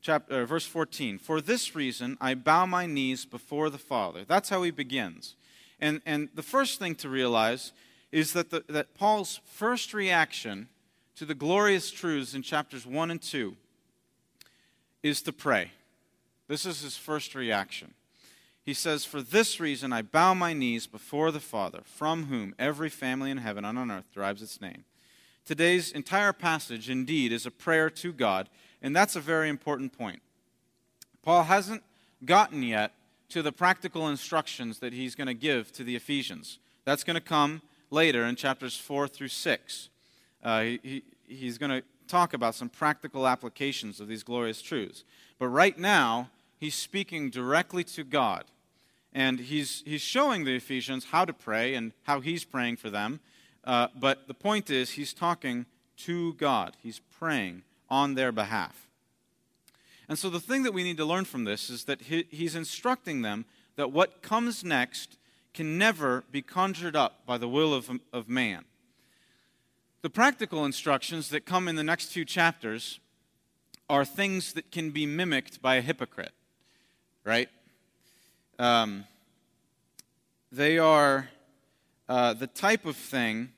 Chapter, 0.00 0.42
uh, 0.42 0.46
verse 0.46 0.66
14. 0.66 1.18
For 1.18 1.40
this 1.40 1.74
reason 1.74 2.16
I 2.20 2.34
bow 2.34 2.66
my 2.66 2.86
knees 2.86 3.24
before 3.24 3.70
the 3.70 3.78
Father. 3.78 4.24
That's 4.26 4.48
how 4.48 4.62
he 4.62 4.70
begins. 4.70 5.34
And, 5.80 6.00
and 6.06 6.28
the 6.34 6.42
first 6.42 6.78
thing 6.78 6.94
to 6.96 7.08
realize 7.08 7.72
is 8.10 8.32
that, 8.32 8.50
the, 8.50 8.64
that 8.68 8.94
Paul's 8.94 9.40
first 9.44 9.92
reaction 9.92 10.68
to 11.16 11.24
the 11.24 11.34
glorious 11.34 11.90
truths 11.90 12.34
in 12.34 12.42
chapters 12.42 12.86
1 12.86 13.10
and 13.10 13.20
2 13.20 13.56
is 15.02 15.22
to 15.22 15.32
pray. 15.32 15.72
This 16.46 16.64
is 16.64 16.80
his 16.80 16.96
first 16.96 17.34
reaction. 17.34 17.94
He 18.64 18.74
says, 18.74 19.04
For 19.04 19.22
this 19.22 19.60
reason 19.60 19.92
I 19.92 20.02
bow 20.02 20.34
my 20.34 20.52
knees 20.52 20.86
before 20.86 21.30
the 21.30 21.40
Father, 21.40 21.80
from 21.84 22.26
whom 22.26 22.54
every 22.58 22.88
family 22.88 23.30
in 23.30 23.38
heaven 23.38 23.64
and 23.64 23.78
on 23.78 23.90
earth 23.90 24.12
derives 24.12 24.42
its 24.42 24.60
name. 24.60 24.84
Today's 25.44 25.90
entire 25.90 26.34
passage, 26.34 26.90
indeed, 26.90 27.32
is 27.32 27.46
a 27.46 27.50
prayer 27.50 27.88
to 27.88 28.12
God, 28.12 28.50
and 28.82 28.94
that's 28.94 29.16
a 29.16 29.20
very 29.20 29.48
important 29.48 29.96
point. 29.96 30.20
Paul 31.22 31.44
hasn't 31.44 31.82
gotten 32.24 32.62
yet 32.62 32.92
to 33.30 33.42
the 33.42 33.52
practical 33.52 34.08
instructions 34.08 34.78
that 34.78 34.92
he's 34.92 35.14
going 35.14 35.26
to 35.26 35.34
give 35.34 35.72
to 35.72 35.84
the 35.84 35.96
Ephesians. 35.96 36.58
That's 36.84 37.04
going 37.04 37.16
to 37.16 37.20
come 37.20 37.62
later 37.90 38.24
in 38.24 38.36
chapters 38.36 38.76
4 38.76 39.08
through 39.08 39.28
6. 39.28 39.88
Uh, 40.42 40.60
he, 40.60 41.02
he's 41.26 41.58
going 41.58 41.70
to 41.70 41.82
talk 42.06 42.32
about 42.32 42.54
some 42.54 42.68
practical 42.68 43.26
applications 43.26 44.00
of 44.00 44.08
these 44.08 44.22
glorious 44.22 44.62
truths. 44.62 45.04
But 45.38 45.48
right 45.48 45.78
now, 45.78 46.30
he's 46.58 46.74
speaking 46.74 47.30
directly 47.30 47.84
to 47.84 48.04
God. 48.04 48.44
And 49.12 49.40
he's, 49.40 49.82
he's 49.84 50.00
showing 50.00 50.44
the 50.44 50.54
Ephesians 50.54 51.06
how 51.06 51.24
to 51.24 51.32
pray 51.32 51.74
and 51.74 51.92
how 52.04 52.20
he's 52.20 52.44
praying 52.44 52.76
for 52.76 52.90
them. 52.90 53.20
Uh, 53.64 53.88
but 53.98 54.28
the 54.28 54.34
point 54.34 54.70
is, 54.70 54.92
he's 54.92 55.12
talking 55.12 55.66
to 55.98 56.32
God, 56.34 56.76
he's 56.82 57.00
praying 57.18 57.62
on 57.88 58.14
their 58.14 58.32
behalf. 58.32 58.88
And 60.08 60.18
so 60.18 60.30
the 60.30 60.40
thing 60.40 60.62
that 60.62 60.72
we 60.72 60.82
need 60.82 60.96
to 60.96 61.04
learn 61.04 61.24
from 61.24 61.44
this 61.44 61.68
is 61.68 61.84
that 61.84 62.02
he, 62.02 62.26
he's 62.30 62.54
instructing 62.54 63.22
them 63.22 63.44
that 63.76 63.92
what 63.92 64.22
comes 64.22 64.64
next 64.64 65.18
can 65.52 65.76
never 65.76 66.24
be 66.30 66.42
conjured 66.42 66.96
up 66.96 67.26
by 67.26 67.38
the 67.38 67.48
will 67.48 67.74
of, 67.74 67.90
of 68.12 68.28
man. 68.28 68.64
The 70.02 70.10
practical 70.10 70.64
instructions 70.64 71.28
that 71.30 71.44
come 71.44 71.68
in 71.68 71.76
the 71.76 71.84
next 71.84 72.12
few 72.12 72.24
chapters 72.24 73.00
are 73.90 74.04
things 74.04 74.52
that 74.52 74.70
can 74.70 74.90
be 74.90 75.06
mimicked 75.06 75.60
by 75.60 75.76
a 75.76 75.80
hypocrite, 75.80 76.32
right? 77.24 77.48
Um, 78.58 79.04
they 80.52 80.78
are 80.78 81.28
uh, 82.08 82.34
the 82.34 82.46
type 82.46 82.86
of 82.86 82.96
thing 82.96 83.50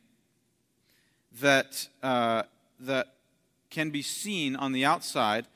that, 1.41 1.89
uh, 2.03 2.43
that 2.81 3.15
can 3.71 3.91
be 3.91 4.03
seen 4.03 4.57
on 4.57 4.73
the 4.73 4.85
outside. 4.85 5.47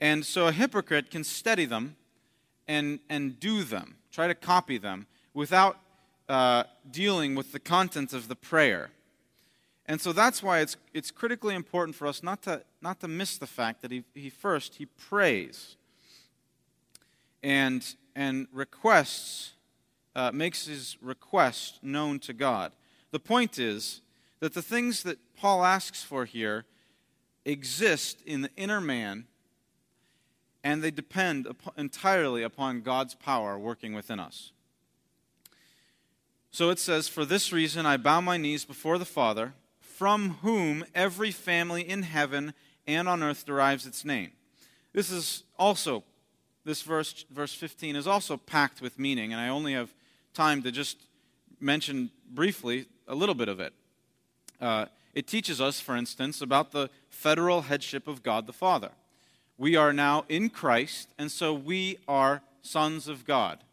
And 0.00 0.24
so 0.24 0.46
a 0.46 0.52
hypocrite 0.52 1.10
can 1.10 1.24
study 1.24 1.64
them 1.64 1.96
and, 2.66 3.00
and 3.08 3.38
do 3.38 3.62
them, 3.62 3.96
try 4.10 4.26
to 4.26 4.34
copy 4.34 4.78
them, 4.78 5.06
without 5.34 5.78
uh, 6.28 6.64
dealing 6.90 7.34
with 7.34 7.52
the 7.52 7.60
content 7.60 8.12
of 8.12 8.28
the 8.28 8.36
prayer. 8.36 8.90
And 9.86 10.00
so 10.00 10.12
that's 10.12 10.42
why 10.42 10.60
it's, 10.60 10.76
it's 10.92 11.10
critically 11.10 11.54
important 11.54 11.96
for 11.96 12.06
us 12.06 12.22
not 12.22 12.42
to, 12.42 12.62
not 12.82 13.00
to 13.00 13.08
miss 13.08 13.38
the 13.38 13.46
fact 13.46 13.80
that 13.82 13.90
he, 13.90 14.04
he 14.14 14.28
first, 14.28 14.74
he 14.74 14.84
prays 14.84 15.76
and, 17.42 17.94
and 18.14 18.46
requests, 18.52 19.52
uh, 20.14 20.30
makes 20.32 20.66
his 20.66 20.98
request 21.00 21.82
known 21.82 22.18
to 22.20 22.34
God. 22.34 22.72
The 23.12 23.20
point 23.20 23.58
is 23.58 24.02
that 24.40 24.52
the 24.52 24.62
things 24.62 25.02
that 25.04 25.18
Paul 25.36 25.64
asks 25.64 26.02
for 26.02 26.26
here 26.26 26.66
exist 27.48 28.22
in 28.26 28.42
the 28.42 28.50
inner 28.56 28.80
man 28.80 29.26
and 30.62 30.82
they 30.82 30.90
depend 30.90 31.46
entirely 31.76 32.42
upon 32.42 32.82
God's 32.82 33.14
power 33.14 33.58
working 33.58 33.94
within 33.94 34.20
us. 34.20 34.52
So 36.50 36.70
it 36.70 36.78
says, 36.78 37.08
For 37.08 37.24
this 37.24 37.52
reason 37.52 37.86
I 37.86 37.96
bow 37.96 38.20
my 38.20 38.36
knees 38.36 38.64
before 38.64 38.98
the 38.98 39.04
Father, 39.04 39.54
from 39.80 40.38
whom 40.42 40.84
every 40.94 41.30
family 41.30 41.88
in 41.88 42.02
heaven 42.02 42.54
and 42.86 43.08
on 43.08 43.22
earth 43.22 43.46
derives 43.46 43.86
its 43.86 44.04
name. 44.04 44.32
This 44.92 45.10
is 45.10 45.44
also, 45.58 46.04
this 46.64 46.82
verse, 46.82 47.24
verse 47.30 47.54
15, 47.54 47.96
is 47.96 48.06
also 48.06 48.36
packed 48.36 48.82
with 48.82 48.98
meaning, 48.98 49.32
and 49.32 49.40
I 49.40 49.48
only 49.48 49.72
have 49.74 49.94
time 50.34 50.62
to 50.62 50.72
just 50.72 50.98
mention 51.60 52.10
briefly 52.30 52.86
a 53.06 53.14
little 53.14 53.34
bit 53.34 53.48
of 53.48 53.60
it. 53.60 53.72
Uh, 54.60 54.86
it 55.14 55.26
teaches 55.26 55.60
us, 55.60 55.80
for 55.80 55.96
instance, 55.96 56.40
about 56.40 56.72
the 56.72 56.90
federal 57.08 57.62
headship 57.62 58.06
of 58.06 58.22
God 58.22 58.46
the 58.46 58.52
Father. 58.52 58.90
We 59.56 59.74
are 59.74 59.92
now 59.92 60.24
in 60.28 60.50
Christ, 60.50 61.08
and 61.18 61.32
so 61.32 61.52
we 61.52 61.98
are 62.06 62.42
sons 62.62 63.08
of 63.08 63.24
God. 63.24 63.64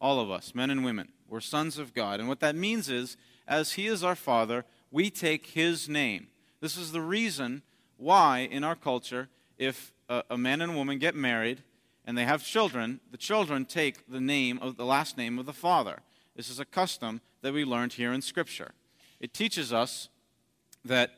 All 0.00 0.20
of 0.20 0.30
us, 0.30 0.54
men 0.54 0.70
and 0.70 0.84
women, 0.84 1.08
we're 1.28 1.40
sons 1.40 1.78
of 1.78 1.94
God. 1.94 2.20
And 2.20 2.28
what 2.28 2.40
that 2.40 2.56
means 2.56 2.88
is, 2.88 3.16
as 3.46 3.72
He 3.72 3.86
is 3.86 4.04
our 4.04 4.16
Father, 4.16 4.64
we 4.90 5.10
take 5.10 5.46
His 5.46 5.88
name. 5.88 6.26
This 6.60 6.76
is 6.76 6.92
the 6.92 7.00
reason 7.00 7.62
why, 7.96 8.40
in 8.50 8.64
our 8.64 8.76
culture, 8.76 9.28
if 9.58 9.92
a, 10.08 10.24
a 10.30 10.38
man 10.38 10.60
and 10.60 10.74
woman 10.74 10.98
get 10.98 11.14
married 11.14 11.62
and 12.04 12.18
they 12.18 12.24
have 12.24 12.44
children, 12.44 13.00
the 13.10 13.16
children 13.16 13.64
take 13.64 14.10
the 14.10 14.20
name 14.20 14.58
of 14.60 14.76
the 14.76 14.84
last 14.84 15.16
name 15.16 15.38
of 15.38 15.46
the 15.46 15.52
father. 15.52 16.00
This 16.36 16.50
is 16.50 16.58
a 16.58 16.64
custom 16.64 17.20
that 17.42 17.52
we 17.54 17.64
learned 17.64 17.94
here 17.94 18.12
in 18.12 18.22
Scripture. 18.22 18.72
It 19.20 19.32
teaches 19.32 19.72
us 19.72 20.08
that 20.84 21.12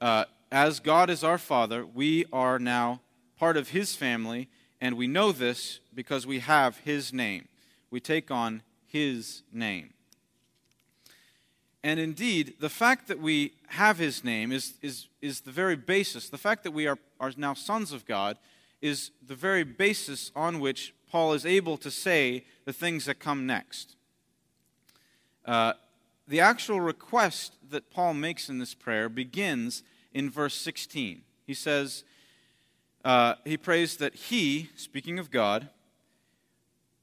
uh, 0.00 0.24
as 0.50 0.80
God 0.80 1.10
is 1.10 1.24
our 1.24 1.38
Father, 1.38 1.84
we 1.84 2.24
are 2.32 2.58
now 2.58 3.00
part 3.38 3.56
of 3.56 3.70
His 3.70 3.94
family, 3.94 4.48
and 4.80 4.96
we 4.96 5.06
know 5.06 5.32
this 5.32 5.80
because 5.94 6.26
we 6.26 6.40
have 6.40 6.78
His 6.78 7.12
name. 7.12 7.48
We 7.90 8.00
take 8.00 8.30
on 8.30 8.62
His 8.86 9.42
name. 9.52 9.94
And 11.84 12.00
indeed, 12.00 12.54
the 12.60 12.68
fact 12.68 13.08
that 13.08 13.20
we 13.20 13.52
have 13.68 13.98
His 13.98 14.24
name 14.24 14.52
is, 14.52 14.74
is, 14.82 15.08
is 15.22 15.40
the 15.40 15.52
very 15.52 15.76
basis. 15.76 16.28
The 16.28 16.38
fact 16.38 16.64
that 16.64 16.72
we 16.72 16.86
are, 16.86 16.98
are 17.20 17.32
now 17.36 17.54
sons 17.54 17.92
of 17.92 18.06
God 18.06 18.38
is 18.80 19.10
the 19.26 19.34
very 19.34 19.64
basis 19.64 20.30
on 20.36 20.60
which 20.60 20.94
Paul 21.10 21.32
is 21.32 21.46
able 21.46 21.76
to 21.78 21.90
say 21.90 22.44
the 22.64 22.72
things 22.72 23.06
that 23.06 23.18
come 23.18 23.46
next. 23.46 23.96
Uh, 25.44 25.72
the 26.28 26.40
actual 26.40 26.80
request 26.80 27.54
that 27.70 27.90
Paul 27.90 28.14
makes 28.14 28.50
in 28.50 28.58
this 28.58 28.74
prayer 28.74 29.08
begins 29.08 29.82
in 30.12 30.28
verse 30.28 30.54
16. 30.54 31.22
He 31.46 31.54
says, 31.54 32.04
uh, 33.04 33.36
he 33.44 33.56
prays 33.56 33.96
that 33.96 34.14
he, 34.14 34.68
speaking 34.76 35.18
of 35.18 35.30
God, 35.30 35.70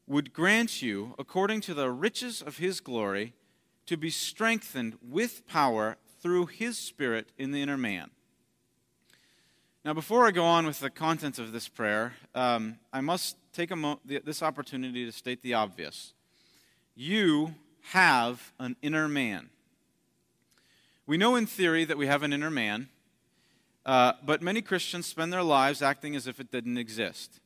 would 0.08 0.32
grant 0.32 0.84
you, 0.84 1.16
according 1.18 1.62
to 1.62 1.74
the 1.74 1.90
riches 1.90 2.44
of 2.44 2.58
his 2.58 2.80
glory, 2.80 3.34
to 3.88 3.98
be 3.98 4.12
strengthened 4.12 4.98
with 5.02 5.48
power 5.48 5.98
through 6.22 6.46
his 6.46 6.78
Spirit 6.78 7.32
in 7.38 7.52
the 7.52 7.62
inner 7.62 7.78
man. 7.78 8.12
Now, 9.84 9.94
before 9.94 10.28
I 10.28 10.32
go 10.32 10.44
on 10.44 10.68
with 10.68 10.80
the 10.80 10.90
content 10.92 11.40
of 11.40 11.52
this 11.52 11.68
prayer, 11.68 12.14
um, 12.36 12.78
I 12.94 13.02
must 13.02 13.38
take 13.54 13.76
mo- 13.76 14.00
this 14.06 14.44
opportunity 14.44 15.06
to 15.06 15.12
state 15.12 15.42
the 15.42 15.56
obvious. 15.56 16.14
You 16.96 17.56
have 17.92 18.52
an 18.60 18.76
inner 18.82 19.08
man. 19.08 19.50
We 21.06 21.18
know 21.18 21.36
in 21.36 21.46
theory 21.46 21.86
that 21.86 21.98
we 21.98 22.08
have 22.08 22.24
an 22.24 22.34
inner 22.34 22.50
man, 22.50 22.90
uh, 23.86 24.14
but 24.26 24.42
many 24.42 24.62
Christians 24.62 25.06
spend 25.06 25.32
their 25.32 25.44
lives 25.44 25.82
acting 25.82 26.16
as 26.16 26.26
if 26.26 26.40
it 26.40 26.52
didn't 26.52 26.78
exist. 26.78 27.40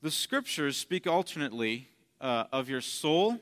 The 0.00 0.10
scriptures 0.10 0.78
speak 0.78 1.06
alternately 1.06 1.88
uh, 2.20 2.44
of 2.50 2.70
your 2.70 2.80
soul 2.80 3.40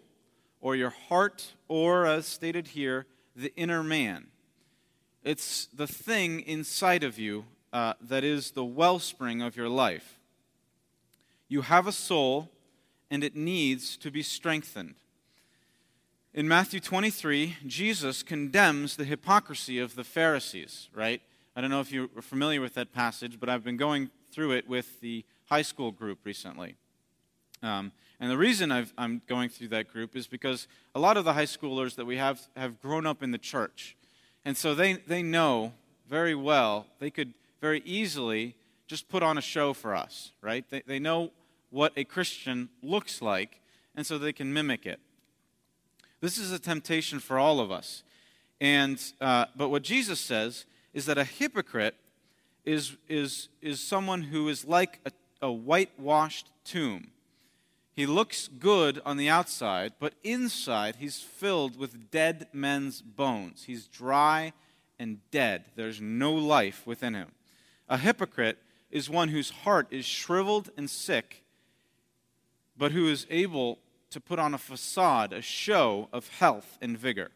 or 0.60 0.74
your 0.74 0.90
heart, 0.90 1.52
or 1.68 2.04
as 2.06 2.26
stated 2.26 2.68
here, 2.68 3.06
the 3.36 3.54
inner 3.54 3.84
man. 3.84 4.26
It's 5.22 5.66
the 5.66 5.86
thing 5.86 6.40
inside 6.40 7.04
of 7.04 7.16
you 7.18 7.44
uh, 7.72 7.92
that 8.00 8.24
is 8.24 8.50
the 8.50 8.64
wellspring 8.64 9.40
of 9.40 9.56
your 9.56 9.68
life. 9.68 10.18
You 11.46 11.62
have 11.62 11.86
a 11.86 11.92
soul, 11.92 12.50
and 13.08 13.22
it 13.22 13.36
needs 13.36 13.96
to 13.98 14.10
be 14.10 14.22
strengthened. 14.22 14.96
In 16.34 16.46
Matthew 16.46 16.78
23, 16.78 17.56
Jesus 17.66 18.22
condemns 18.22 18.96
the 18.96 19.04
hypocrisy 19.04 19.78
of 19.78 19.94
the 19.94 20.04
Pharisees, 20.04 20.90
right? 20.94 21.22
I 21.56 21.62
don't 21.62 21.70
know 21.70 21.80
if 21.80 21.90
you're 21.90 22.08
familiar 22.20 22.60
with 22.60 22.74
that 22.74 22.92
passage, 22.92 23.40
but 23.40 23.48
I've 23.48 23.64
been 23.64 23.78
going 23.78 24.10
through 24.30 24.52
it 24.52 24.68
with 24.68 25.00
the 25.00 25.24
high 25.46 25.62
school 25.62 25.90
group 25.90 26.18
recently. 26.24 26.76
Um, 27.62 27.92
and 28.20 28.30
the 28.30 28.36
reason 28.36 28.70
i 28.70 28.84
am 28.98 29.22
going 29.26 29.48
through 29.48 29.68
that 29.68 29.90
group 29.90 30.14
is 30.14 30.26
because 30.26 30.68
a 30.94 31.00
lot 31.00 31.16
of 31.16 31.24
the 31.24 31.32
high 31.32 31.46
schoolers 31.46 31.96
that 31.96 32.04
we 32.04 32.18
have 32.18 32.46
have 32.56 32.80
grown 32.82 33.06
up 33.06 33.22
in 33.22 33.30
the 33.30 33.38
church. 33.38 33.96
And 34.44 34.54
so 34.54 34.74
they, 34.74 34.94
they 34.94 35.22
know 35.22 35.72
very 36.06 36.34
well, 36.34 36.86
they 36.98 37.10
could 37.10 37.32
very 37.62 37.80
easily 37.86 38.54
just 38.86 39.08
put 39.08 39.22
on 39.22 39.38
a 39.38 39.42
show 39.42 39.72
for 39.72 39.96
us, 39.96 40.32
right? 40.42 40.68
They, 40.68 40.82
they 40.86 40.98
know 40.98 41.30
what 41.70 41.94
a 41.96 42.04
Christian 42.04 42.68
looks 42.82 43.22
like, 43.22 43.60
and 43.96 44.06
so 44.06 44.18
they 44.18 44.34
can 44.34 44.52
mimic 44.52 44.84
it. 44.84 45.00
This 46.20 46.38
is 46.38 46.52
a 46.52 46.58
temptation 46.58 47.20
for 47.20 47.38
all 47.38 47.60
of 47.60 47.70
us. 47.70 48.02
And, 48.60 49.00
uh, 49.20 49.46
but 49.56 49.68
what 49.68 49.82
Jesus 49.82 50.18
says 50.18 50.64
is 50.92 51.06
that 51.06 51.18
a 51.18 51.24
hypocrite 51.24 51.94
is, 52.64 52.96
is, 53.08 53.48
is 53.62 53.80
someone 53.80 54.22
who 54.22 54.48
is 54.48 54.64
like 54.64 55.00
a, 55.06 55.12
a 55.40 55.52
whitewashed 55.52 56.48
tomb. 56.64 57.12
He 57.94 58.06
looks 58.06 58.48
good 58.48 59.00
on 59.04 59.16
the 59.16 59.28
outside, 59.28 59.94
but 59.98 60.14
inside 60.22 60.96
he's 60.96 61.20
filled 61.20 61.76
with 61.76 62.10
dead 62.10 62.46
men's 62.52 63.00
bones. 63.00 63.64
He's 63.64 63.86
dry 63.86 64.52
and 64.98 65.18
dead. 65.30 65.64
There's 65.76 66.00
no 66.00 66.32
life 66.32 66.86
within 66.86 67.14
him. 67.14 67.32
A 67.88 67.98
hypocrite 67.98 68.58
is 68.90 69.10
one 69.10 69.28
whose 69.28 69.50
heart 69.50 69.88
is 69.90 70.04
shriveled 70.04 70.70
and 70.76 70.88
sick, 70.88 71.42
but 72.76 72.92
who 72.92 73.08
is 73.08 73.26
able 73.30 73.78
to 74.10 74.20
put 74.20 74.38
on 74.38 74.54
a 74.54 74.58
facade, 74.58 75.32
a 75.32 75.42
show 75.42 76.08
of 76.12 76.28
health 76.28 76.78
and 76.80 76.96
vigor. 76.96 77.30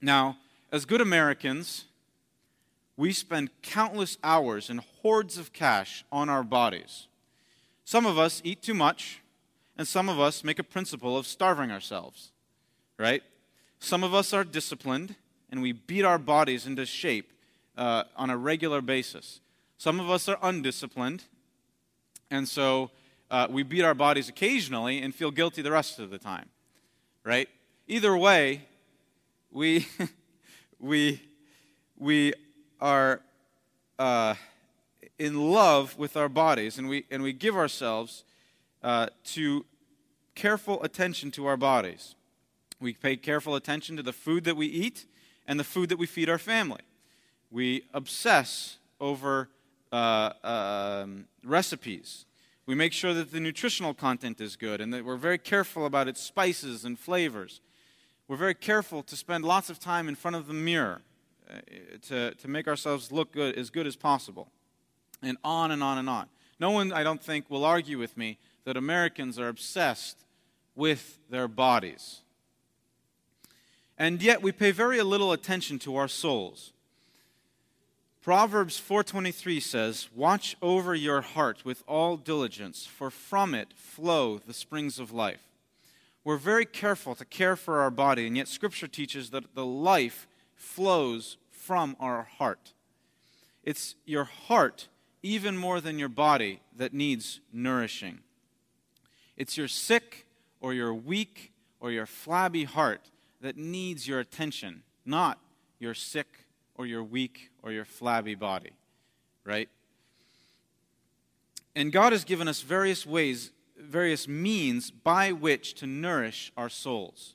Now, 0.00 0.38
as 0.70 0.84
good 0.84 1.00
Americans, 1.00 1.84
we 2.96 3.12
spend 3.12 3.50
countless 3.62 4.18
hours 4.22 4.70
and 4.70 4.80
hordes 5.02 5.38
of 5.38 5.52
cash 5.52 6.04
on 6.10 6.28
our 6.28 6.42
bodies. 6.42 7.06
Some 7.84 8.06
of 8.06 8.18
us 8.18 8.40
eat 8.44 8.62
too 8.62 8.74
much, 8.74 9.20
and 9.76 9.86
some 9.86 10.08
of 10.08 10.18
us 10.18 10.42
make 10.42 10.58
a 10.58 10.64
principle 10.64 11.16
of 11.16 11.26
starving 11.26 11.70
ourselves, 11.70 12.32
right? 12.98 13.22
Some 13.78 14.02
of 14.02 14.14
us 14.14 14.32
are 14.32 14.44
disciplined, 14.44 15.14
and 15.50 15.62
we 15.62 15.72
beat 15.72 16.04
our 16.04 16.18
bodies 16.18 16.66
into 16.66 16.86
shape 16.86 17.32
uh, 17.76 18.04
on 18.16 18.30
a 18.30 18.36
regular 18.36 18.80
basis. 18.80 19.40
Some 19.78 20.00
of 20.00 20.10
us 20.10 20.28
are 20.28 20.38
undisciplined, 20.42 21.24
and 22.30 22.48
so 22.48 22.90
uh, 23.30 23.46
we 23.50 23.62
beat 23.62 23.82
our 23.82 23.94
bodies 23.94 24.28
occasionally 24.28 25.00
and 25.00 25.14
feel 25.14 25.30
guilty 25.30 25.62
the 25.62 25.70
rest 25.70 25.98
of 25.98 26.10
the 26.10 26.18
time, 26.18 26.48
right? 27.24 27.48
Either 27.88 28.16
way, 28.16 28.62
we, 29.50 29.86
we, 30.80 31.20
we 31.96 32.32
are 32.80 33.20
uh, 33.98 34.34
in 35.18 35.50
love 35.50 35.98
with 35.98 36.16
our 36.16 36.28
bodies 36.28 36.78
and 36.78 36.88
we, 36.88 37.04
and 37.10 37.22
we 37.22 37.32
give 37.32 37.56
ourselves 37.56 38.24
uh, 38.82 39.08
to 39.24 39.64
careful 40.34 40.82
attention 40.82 41.30
to 41.32 41.46
our 41.46 41.56
bodies. 41.56 42.14
We 42.80 42.92
pay 42.92 43.16
careful 43.16 43.54
attention 43.54 43.96
to 43.96 44.02
the 44.02 44.12
food 44.12 44.44
that 44.44 44.56
we 44.56 44.66
eat 44.66 45.06
and 45.46 45.58
the 45.58 45.64
food 45.64 45.88
that 45.88 45.98
we 45.98 46.06
feed 46.06 46.28
our 46.28 46.38
family. 46.38 46.82
We 47.50 47.84
obsess 47.94 48.76
over 49.00 49.48
uh, 49.90 50.32
um, 50.44 51.26
recipes 51.42 52.26
we 52.66 52.74
make 52.74 52.92
sure 52.92 53.14
that 53.14 53.30
the 53.30 53.40
nutritional 53.40 53.94
content 53.94 54.40
is 54.40 54.56
good 54.56 54.80
and 54.80 54.92
that 54.92 55.04
we're 55.04 55.16
very 55.16 55.38
careful 55.38 55.86
about 55.86 56.08
its 56.08 56.20
spices 56.20 56.84
and 56.84 56.98
flavors. 56.98 57.60
We're 58.28 58.36
very 58.36 58.54
careful 58.54 59.04
to 59.04 59.16
spend 59.16 59.44
lots 59.44 59.70
of 59.70 59.78
time 59.78 60.08
in 60.08 60.16
front 60.16 60.36
of 60.36 60.48
the 60.48 60.54
mirror 60.54 61.02
uh, 61.48 61.58
to, 62.08 62.34
to 62.34 62.48
make 62.48 62.66
ourselves 62.66 63.12
look 63.12 63.32
good, 63.32 63.56
as 63.56 63.70
good 63.70 63.86
as 63.86 63.94
possible. 63.94 64.48
And 65.22 65.38
on 65.44 65.70
and 65.70 65.82
on 65.82 65.98
and 65.98 66.10
on. 66.10 66.26
No 66.58 66.72
one, 66.72 66.92
I 66.92 67.04
don't 67.04 67.22
think, 67.22 67.48
will 67.48 67.64
argue 67.64 67.98
with 67.98 68.16
me 68.16 68.38
that 68.64 68.76
Americans 68.76 69.38
are 69.38 69.48
obsessed 69.48 70.24
with 70.74 71.20
their 71.30 71.46
bodies. 71.46 72.22
And 73.96 74.20
yet 74.20 74.42
we 74.42 74.50
pay 74.50 74.72
very 74.72 75.00
little 75.02 75.32
attention 75.32 75.78
to 75.80 75.96
our 75.96 76.08
souls. 76.08 76.72
Proverbs 78.26 78.76
4:23 78.76 79.60
says, 79.60 80.10
"Watch 80.12 80.56
over 80.60 80.96
your 80.96 81.20
heart 81.20 81.64
with 81.64 81.84
all 81.86 82.16
diligence, 82.16 82.84
for 82.84 83.08
from 83.08 83.54
it 83.54 83.72
flow 83.74 84.38
the 84.38 84.52
springs 84.52 84.98
of 84.98 85.12
life." 85.12 85.42
We're 86.24 86.36
very 86.36 86.66
careful 86.66 87.14
to 87.14 87.24
care 87.24 87.54
for 87.54 87.78
our 87.78 87.92
body, 87.92 88.26
and 88.26 88.36
yet 88.36 88.48
scripture 88.48 88.88
teaches 88.88 89.30
that 89.30 89.54
the 89.54 89.64
life 89.64 90.26
flows 90.56 91.36
from 91.52 91.94
our 92.00 92.24
heart. 92.24 92.72
It's 93.62 93.94
your 94.04 94.24
heart 94.24 94.88
even 95.22 95.56
more 95.56 95.80
than 95.80 95.96
your 95.96 96.08
body 96.08 96.62
that 96.74 96.92
needs 96.92 97.38
nourishing. 97.52 98.24
It's 99.36 99.56
your 99.56 99.68
sick 99.68 100.26
or 100.58 100.74
your 100.74 100.92
weak 100.92 101.52
or 101.78 101.92
your 101.92 102.06
flabby 102.06 102.64
heart 102.64 103.12
that 103.40 103.56
needs 103.56 104.08
your 104.08 104.18
attention, 104.18 104.82
not 105.04 105.38
your 105.78 105.94
sick 105.94 106.45
or 106.76 106.86
your 106.86 107.02
weak 107.02 107.50
or 107.62 107.72
your 107.72 107.84
flabby 107.84 108.34
body, 108.34 108.72
right? 109.44 109.68
And 111.74 111.92
God 111.92 112.12
has 112.12 112.24
given 112.24 112.48
us 112.48 112.62
various 112.62 113.04
ways, 113.04 113.50
various 113.78 114.26
means 114.26 114.90
by 114.90 115.32
which 115.32 115.74
to 115.74 115.86
nourish 115.86 116.52
our 116.56 116.68
souls. 116.68 117.34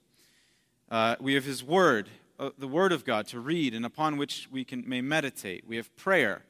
Uh, 0.89 1.15
we 1.19 1.36
have 1.36 1.45
His 1.45 1.63
Word, 1.63 2.10
uh, 2.39 2.49
the 2.58 2.67
Word 2.67 2.91
of 2.91 3.06
God 3.06 3.27
to 3.27 3.39
read 3.39 3.73
and 3.73 3.86
upon 3.86 4.17
which 4.17 4.47
we 4.51 4.63
can, 4.63 4.84
may 4.88 5.01
meditate. 5.01 5.63
We 5.67 5.75
have 5.75 5.95
prayer. 5.95 6.43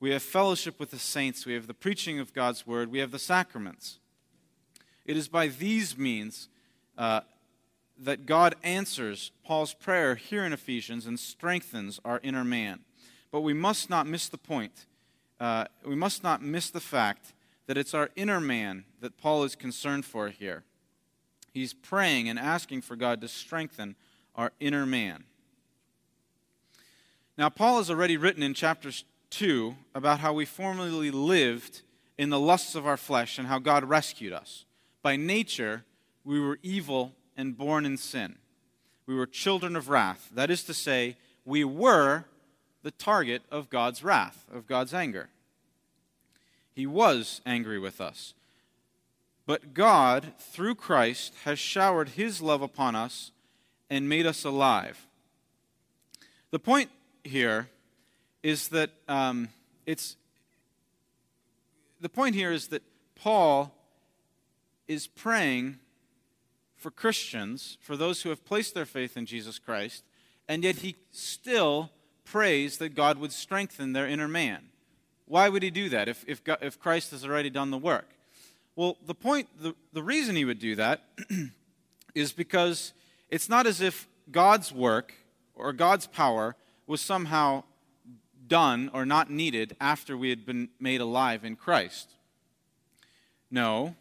We 0.00 0.10
have 0.10 0.22
fellowship 0.22 0.80
with 0.80 0.90
the 0.90 0.98
saints. 0.98 1.44
We 1.44 1.54
have 1.54 1.66
the 1.66 1.74
preaching 1.74 2.18
of 2.18 2.32
God's 2.32 2.66
Word. 2.66 2.90
We 2.90 3.00
have 3.00 3.10
the 3.10 3.18
sacraments. 3.18 3.98
It 5.04 5.16
is 5.16 5.28
by 5.28 5.48
these 5.48 5.96
means 5.96 6.48
uh, 6.96 7.20
that 7.98 8.26
God 8.26 8.54
answers 8.62 9.32
Paul's 9.44 9.74
prayer 9.74 10.14
here 10.14 10.44
in 10.44 10.52
Ephesians 10.52 11.06
and 11.06 11.18
strengthens 11.18 12.00
our 12.04 12.20
inner 12.22 12.44
man. 12.44 12.80
But 13.30 13.40
we 13.40 13.52
must 13.52 13.90
not 13.90 14.06
miss 14.06 14.28
the 14.28 14.38
point. 14.38 14.86
Uh, 15.40 15.64
we 15.84 15.94
must 15.94 16.22
not 16.22 16.42
miss 16.42 16.70
the 16.70 16.80
fact 16.80 17.34
that 17.66 17.76
it's 17.76 17.94
our 17.94 18.10
inner 18.16 18.40
man 18.40 18.84
that 19.00 19.18
Paul 19.18 19.44
is 19.44 19.54
concerned 19.54 20.04
for 20.04 20.28
here. 20.28 20.64
He's 21.52 21.74
praying 21.74 22.28
and 22.28 22.38
asking 22.38 22.82
for 22.82 22.96
God 22.96 23.20
to 23.20 23.28
strengthen 23.28 23.96
our 24.34 24.52
inner 24.60 24.86
man. 24.86 25.24
Now, 27.36 27.48
Paul 27.48 27.78
has 27.78 27.90
already 27.90 28.16
written 28.16 28.42
in 28.42 28.54
chapter 28.54 28.90
2 29.30 29.76
about 29.94 30.20
how 30.20 30.32
we 30.32 30.44
formerly 30.44 31.10
lived 31.10 31.82
in 32.16 32.30
the 32.30 32.40
lusts 32.40 32.74
of 32.74 32.86
our 32.86 32.96
flesh 32.96 33.38
and 33.38 33.46
how 33.46 33.58
God 33.58 33.84
rescued 33.84 34.32
us. 34.32 34.64
By 35.02 35.16
nature, 35.16 35.84
we 36.24 36.40
were 36.40 36.58
evil 36.62 37.14
and 37.38 37.56
born 37.56 37.86
in 37.86 37.96
sin. 37.96 38.36
We 39.06 39.14
were 39.14 39.26
children 39.26 39.76
of 39.76 39.88
wrath. 39.88 40.28
That 40.34 40.50
is 40.50 40.64
to 40.64 40.74
say, 40.74 41.16
we 41.46 41.64
were 41.64 42.24
the 42.82 42.90
target 42.90 43.42
of 43.50 43.70
God's 43.70 44.04
wrath, 44.04 44.44
of 44.52 44.66
God's 44.66 44.92
anger. 44.92 45.30
He 46.74 46.84
was 46.86 47.40
angry 47.46 47.78
with 47.78 48.00
us. 48.00 48.34
But 49.46 49.72
God, 49.72 50.34
through 50.38 50.74
Christ, 50.74 51.32
has 51.44 51.58
showered 51.58 52.10
his 52.10 52.42
love 52.42 52.60
upon 52.60 52.94
us 52.94 53.30
and 53.88 54.08
made 54.08 54.26
us 54.26 54.44
alive. 54.44 55.06
The 56.50 56.58
point 56.58 56.90
here 57.24 57.70
is 58.42 58.68
that 58.68 58.90
um, 59.08 59.48
it's 59.86 60.16
the 62.00 62.08
point 62.08 62.34
here 62.34 62.52
is 62.52 62.68
that 62.68 62.82
Paul 63.14 63.74
is 64.86 65.06
praying 65.06 65.78
for 66.78 66.90
Christians, 66.90 67.76
for 67.80 67.96
those 67.96 68.22
who 68.22 68.30
have 68.30 68.44
placed 68.44 68.74
their 68.74 68.86
faith 68.86 69.16
in 69.16 69.26
Jesus 69.26 69.58
Christ, 69.58 70.04
and 70.48 70.64
yet 70.64 70.76
he 70.76 70.96
still 71.10 71.90
prays 72.24 72.78
that 72.78 72.94
God 72.94 73.18
would 73.18 73.32
strengthen 73.32 73.92
their 73.92 74.06
inner 74.06 74.28
man. 74.28 74.70
Why 75.26 75.48
would 75.48 75.62
he 75.62 75.70
do 75.70 75.88
that 75.90 76.08
if, 76.08 76.24
if, 76.26 76.40
if 76.62 76.80
Christ 76.80 77.10
has 77.10 77.24
already 77.24 77.50
done 77.50 77.70
the 77.70 77.78
work? 77.78 78.08
Well, 78.76 78.96
the 79.04 79.14
point, 79.14 79.48
the, 79.60 79.74
the 79.92 80.02
reason 80.02 80.36
he 80.36 80.44
would 80.44 80.60
do 80.60 80.76
that 80.76 81.02
is 82.14 82.32
because 82.32 82.92
it's 83.28 83.48
not 83.48 83.66
as 83.66 83.80
if 83.80 84.06
God's 84.30 84.72
work 84.72 85.12
or 85.54 85.72
God's 85.72 86.06
power 86.06 86.54
was 86.86 87.00
somehow 87.00 87.64
done 88.46 88.90
or 88.94 89.04
not 89.04 89.30
needed 89.30 89.76
after 89.80 90.16
we 90.16 90.30
had 90.30 90.46
been 90.46 90.68
made 90.80 91.00
alive 91.00 91.44
in 91.44 91.56
Christ. 91.56 92.12
No, 93.50 93.96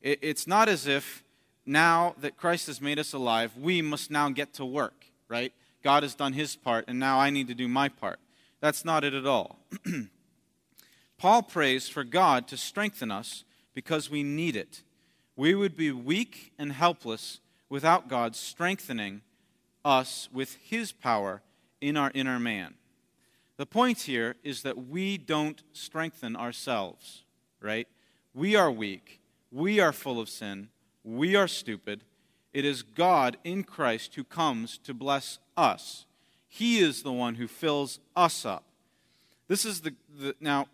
it, 0.00 0.18
it's 0.22 0.46
not 0.46 0.68
as 0.68 0.86
if 0.86 1.24
now 1.64 2.14
that 2.20 2.36
Christ 2.36 2.66
has 2.66 2.80
made 2.80 2.98
us 2.98 3.12
alive, 3.12 3.56
we 3.56 3.82
must 3.82 4.10
now 4.10 4.28
get 4.28 4.54
to 4.54 4.64
work, 4.64 5.06
right? 5.28 5.52
God 5.82 6.02
has 6.02 6.14
done 6.14 6.32
his 6.32 6.56
part, 6.56 6.84
and 6.88 6.98
now 6.98 7.18
I 7.18 7.30
need 7.30 7.48
to 7.48 7.54
do 7.54 7.68
my 7.68 7.88
part. 7.88 8.18
That's 8.60 8.84
not 8.84 9.04
it 9.04 9.14
at 9.14 9.26
all. 9.26 9.58
Paul 11.18 11.42
prays 11.42 11.88
for 11.88 12.04
God 12.04 12.48
to 12.48 12.56
strengthen 12.56 13.10
us 13.10 13.44
because 13.74 14.10
we 14.10 14.22
need 14.22 14.56
it. 14.56 14.82
We 15.36 15.54
would 15.54 15.76
be 15.76 15.90
weak 15.90 16.52
and 16.58 16.72
helpless 16.72 17.40
without 17.68 18.08
God 18.08 18.36
strengthening 18.36 19.22
us 19.84 20.28
with 20.32 20.56
his 20.62 20.92
power 20.92 21.42
in 21.80 21.96
our 21.96 22.10
inner 22.14 22.38
man. 22.38 22.74
The 23.56 23.66
point 23.66 24.00
here 24.00 24.36
is 24.42 24.62
that 24.62 24.88
we 24.88 25.18
don't 25.18 25.62
strengthen 25.72 26.36
ourselves, 26.36 27.22
right? 27.60 27.86
We 28.34 28.56
are 28.56 28.70
weak. 28.70 29.20
We 29.50 29.80
are 29.80 29.92
full 29.92 30.18
of 30.18 30.28
sin. 30.28 30.68
We 31.04 31.34
are 31.36 31.48
stupid. 31.48 32.04
It 32.52 32.64
is 32.64 32.82
God 32.82 33.36
in 33.44 33.64
Christ 33.64 34.14
who 34.14 34.24
comes 34.24 34.78
to 34.78 34.94
bless 34.94 35.38
us. 35.56 36.06
He 36.48 36.80
is 36.80 37.02
the 37.02 37.12
one 37.12 37.36
who 37.36 37.48
fills 37.48 37.98
us 38.14 38.44
up. 38.44 38.64
This 39.48 39.64
is 39.64 39.80
the, 39.80 39.94
the 40.18 40.34
now, 40.40 40.66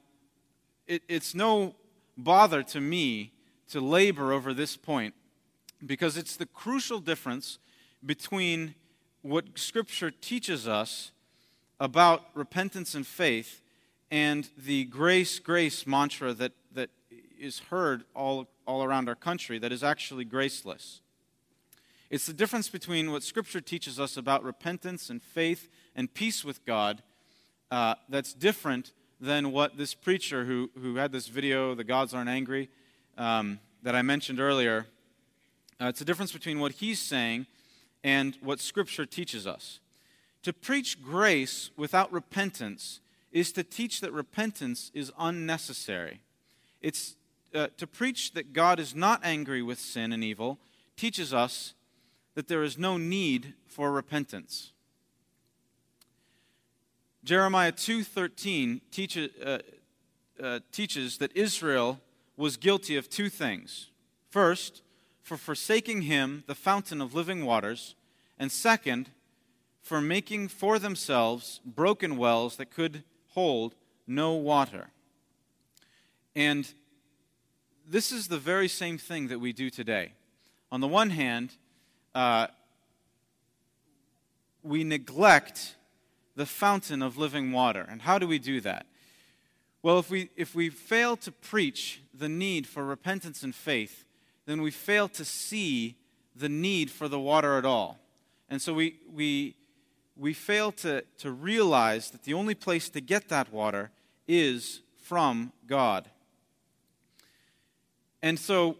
it, 0.86 1.02
it's 1.08 1.34
no 1.34 1.74
bother 2.16 2.62
to 2.64 2.80
me 2.80 3.32
to 3.68 3.80
labor 3.80 4.32
over 4.32 4.52
this 4.52 4.76
point 4.76 5.14
because 5.84 6.16
it's 6.16 6.36
the 6.36 6.46
crucial 6.46 6.98
difference 6.98 7.58
between 8.04 8.74
what 9.22 9.58
Scripture 9.58 10.10
teaches 10.10 10.66
us 10.66 11.12
about 11.80 12.24
repentance 12.34 12.94
and 12.94 13.06
faith 13.06 13.62
and 14.10 14.48
the 14.56 14.84
grace, 14.86 15.38
grace 15.38 15.86
mantra 15.86 16.32
that, 16.34 16.52
that 16.72 16.90
is 17.38 17.60
heard 17.70 18.04
all, 18.14 18.48
all 18.68 18.84
around 18.84 19.08
our 19.08 19.14
country 19.14 19.58
that 19.58 19.72
is 19.72 19.82
actually 19.82 20.26
graceless. 20.26 21.00
It's 22.10 22.26
the 22.26 22.34
difference 22.34 22.68
between 22.68 23.10
what 23.10 23.22
Scripture 23.22 23.62
teaches 23.62 23.98
us 23.98 24.16
about 24.16 24.44
repentance 24.44 25.08
and 25.08 25.22
faith 25.22 25.70
and 25.96 26.12
peace 26.12 26.44
with 26.44 26.64
God 26.66 27.02
uh, 27.70 27.94
that's 28.10 28.34
different 28.34 28.92
than 29.20 29.52
what 29.52 29.78
this 29.78 29.94
preacher 29.94 30.44
who, 30.44 30.70
who 30.80 30.96
had 30.96 31.12
this 31.12 31.28
video, 31.28 31.74
The 31.74 31.82
Gods 31.82 32.12
Aren't 32.12 32.28
Angry, 32.28 32.68
um, 33.16 33.58
that 33.82 33.96
I 33.96 34.02
mentioned 34.02 34.38
earlier. 34.38 34.86
Uh, 35.80 35.86
it's 35.86 35.98
the 35.98 36.04
difference 36.04 36.32
between 36.32 36.60
what 36.60 36.72
he's 36.72 37.00
saying 37.00 37.46
and 38.04 38.36
what 38.42 38.60
Scripture 38.60 39.06
teaches 39.06 39.46
us. 39.46 39.80
To 40.42 40.52
preach 40.52 41.02
grace 41.02 41.70
without 41.76 42.12
repentance 42.12 43.00
is 43.32 43.50
to 43.52 43.64
teach 43.64 44.00
that 44.02 44.12
repentance 44.12 44.90
is 44.94 45.10
unnecessary. 45.18 46.20
It's 46.80 47.16
uh, 47.54 47.68
to 47.76 47.86
preach 47.86 48.32
that 48.32 48.52
God 48.52 48.78
is 48.78 48.94
not 48.94 49.20
angry 49.24 49.62
with 49.62 49.78
sin 49.78 50.12
and 50.12 50.22
evil 50.22 50.58
teaches 50.96 51.32
us 51.32 51.74
that 52.34 52.48
there 52.48 52.62
is 52.62 52.78
no 52.78 52.96
need 52.96 53.54
for 53.66 53.90
repentance. 53.90 54.72
Jeremiah 57.24 57.72
2:13 57.72 58.80
teaches, 58.90 59.30
uh, 59.42 59.58
uh, 60.40 60.60
teaches 60.72 61.18
that 61.18 61.36
Israel 61.36 62.00
was 62.36 62.56
guilty 62.56 62.96
of 62.96 63.10
two 63.10 63.28
things. 63.28 63.90
First, 64.30 64.82
for 65.22 65.36
forsaking 65.36 66.02
him, 66.02 66.44
the 66.46 66.54
fountain 66.54 67.00
of 67.00 67.14
living 67.14 67.44
waters, 67.44 67.94
and 68.38 68.50
second, 68.50 69.10
for 69.82 70.00
making 70.00 70.48
for 70.48 70.78
themselves 70.78 71.60
broken 71.64 72.16
wells 72.16 72.56
that 72.56 72.70
could 72.70 73.02
hold 73.30 73.74
no 74.06 74.32
water. 74.34 74.90
And 76.34 76.72
this 77.88 78.12
is 78.12 78.28
the 78.28 78.38
very 78.38 78.68
same 78.68 78.98
thing 78.98 79.28
that 79.28 79.40
we 79.40 79.52
do 79.52 79.70
today. 79.70 80.12
On 80.70 80.80
the 80.80 80.88
one 80.88 81.10
hand, 81.10 81.54
uh, 82.14 82.48
we 84.62 84.84
neglect 84.84 85.76
the 86.36 86.46
fountain 86.46 87.02
of 87.02 87.16
living 87.16 87.50
water. 87.52 87.86
And 87.88 88.02
how 88.02 88.18
do 88.18 88.28
we 88.28 88.38
do 88.38 88.60
that? 88.60 88.86
Well, 89.82 89.98
if 89.98 90.10
we, 90.10 90.28
if 90.36 90.54
we 90.54 90.68
fail 90.68 91.16
to 91.18 91.32
preach 91.32 92.02
the 92.12 92.28
need 92.28 92.66
for 92.66 92.84
repentance 92.84 93.42
and 93.42 93.54
faith, 93.54 94.04
then 94.44 94.60
we 94.60 94.70
fail 94.70 95.08
to 95.08 95.24
see 95.24 95.96
the 96.36 96.48
need 96.48 96.90
for 96.90 97.08
the 97.08 97.18
water 97.18 97.56
at 97.56 97.64
all. 97.64 97.98
And 98.50 98.60
so 98.60 98.74
we, 98.74 98.96
we, 99.12 99.56
we 100.16 100.34
fail 100.34 100.72
to, 100.72 101.02
to 101.18 101.30
realize 101.30 102.10
that 102.10 102.24
the 102.24 102.34
only 102.34 102.54
place 102.54 102.88
to 102.90 103.00
get 103.00 103.28
that 103.28 103.52
water 103.52 103.90
is 104.26 104.80
from 105.02 105.52
God. 105.66 106.10
And 108.22 108.38
so 108.38 108.76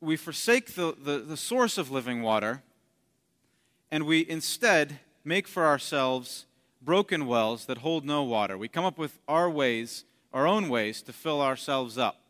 we 0.00 0.16
forsake 0.16 0.74
the, 0.74 0.96
the, 1.00 1.18
the, 1.18 1.36
source 1.36 1.78
of 1.78 1.90
living 1.90 2.22
water 2.22 2.62
and 3.90 4.04
we 4.04 4.28
instead 4.28 4.98
make 5.24 5.46
for 5.46 5.64
ourselves 5.64 6.46
broken 6.80 7.26
wells 7.26 7.66
that 7.66 7.78
hold 7.78 8.04
no 8.04 8.22
water. 8.22 8.58
We 8.58 8.68
come 8.68 8.84
up 8.84 8.98
with 8.98 9.18
our 9.28 9.48
ways, 9.48 10.04
our 10.32 10.46
own 10.46 10.68
ways, 10.68 11.02
to 11.02 11.12
fill 11.12 11.40
ourselves 11.40 11.98
up. 11.98 12.20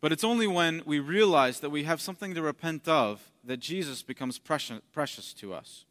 But 0.00 0.12
it's 0.12 0.24
only 0.24 0.46
when 0.46 0.82
we 0.86 1.00
realize 1.00 1.60
that 1.60 1.70
we 1.70 1.84
have 1.84 2.00
something 2.00 2.34
to 2.34 2.42
repent 2.42 2.86
of 2.88 3.30
that 3.44 3.58
Jesus 3.58 4.02
becomes 4.02 4.38
precious, 4.38 4.80
precious 4.92 5.32
to 5.34 5.52
us. 5.52 5.84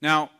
Now, 0.00 0.30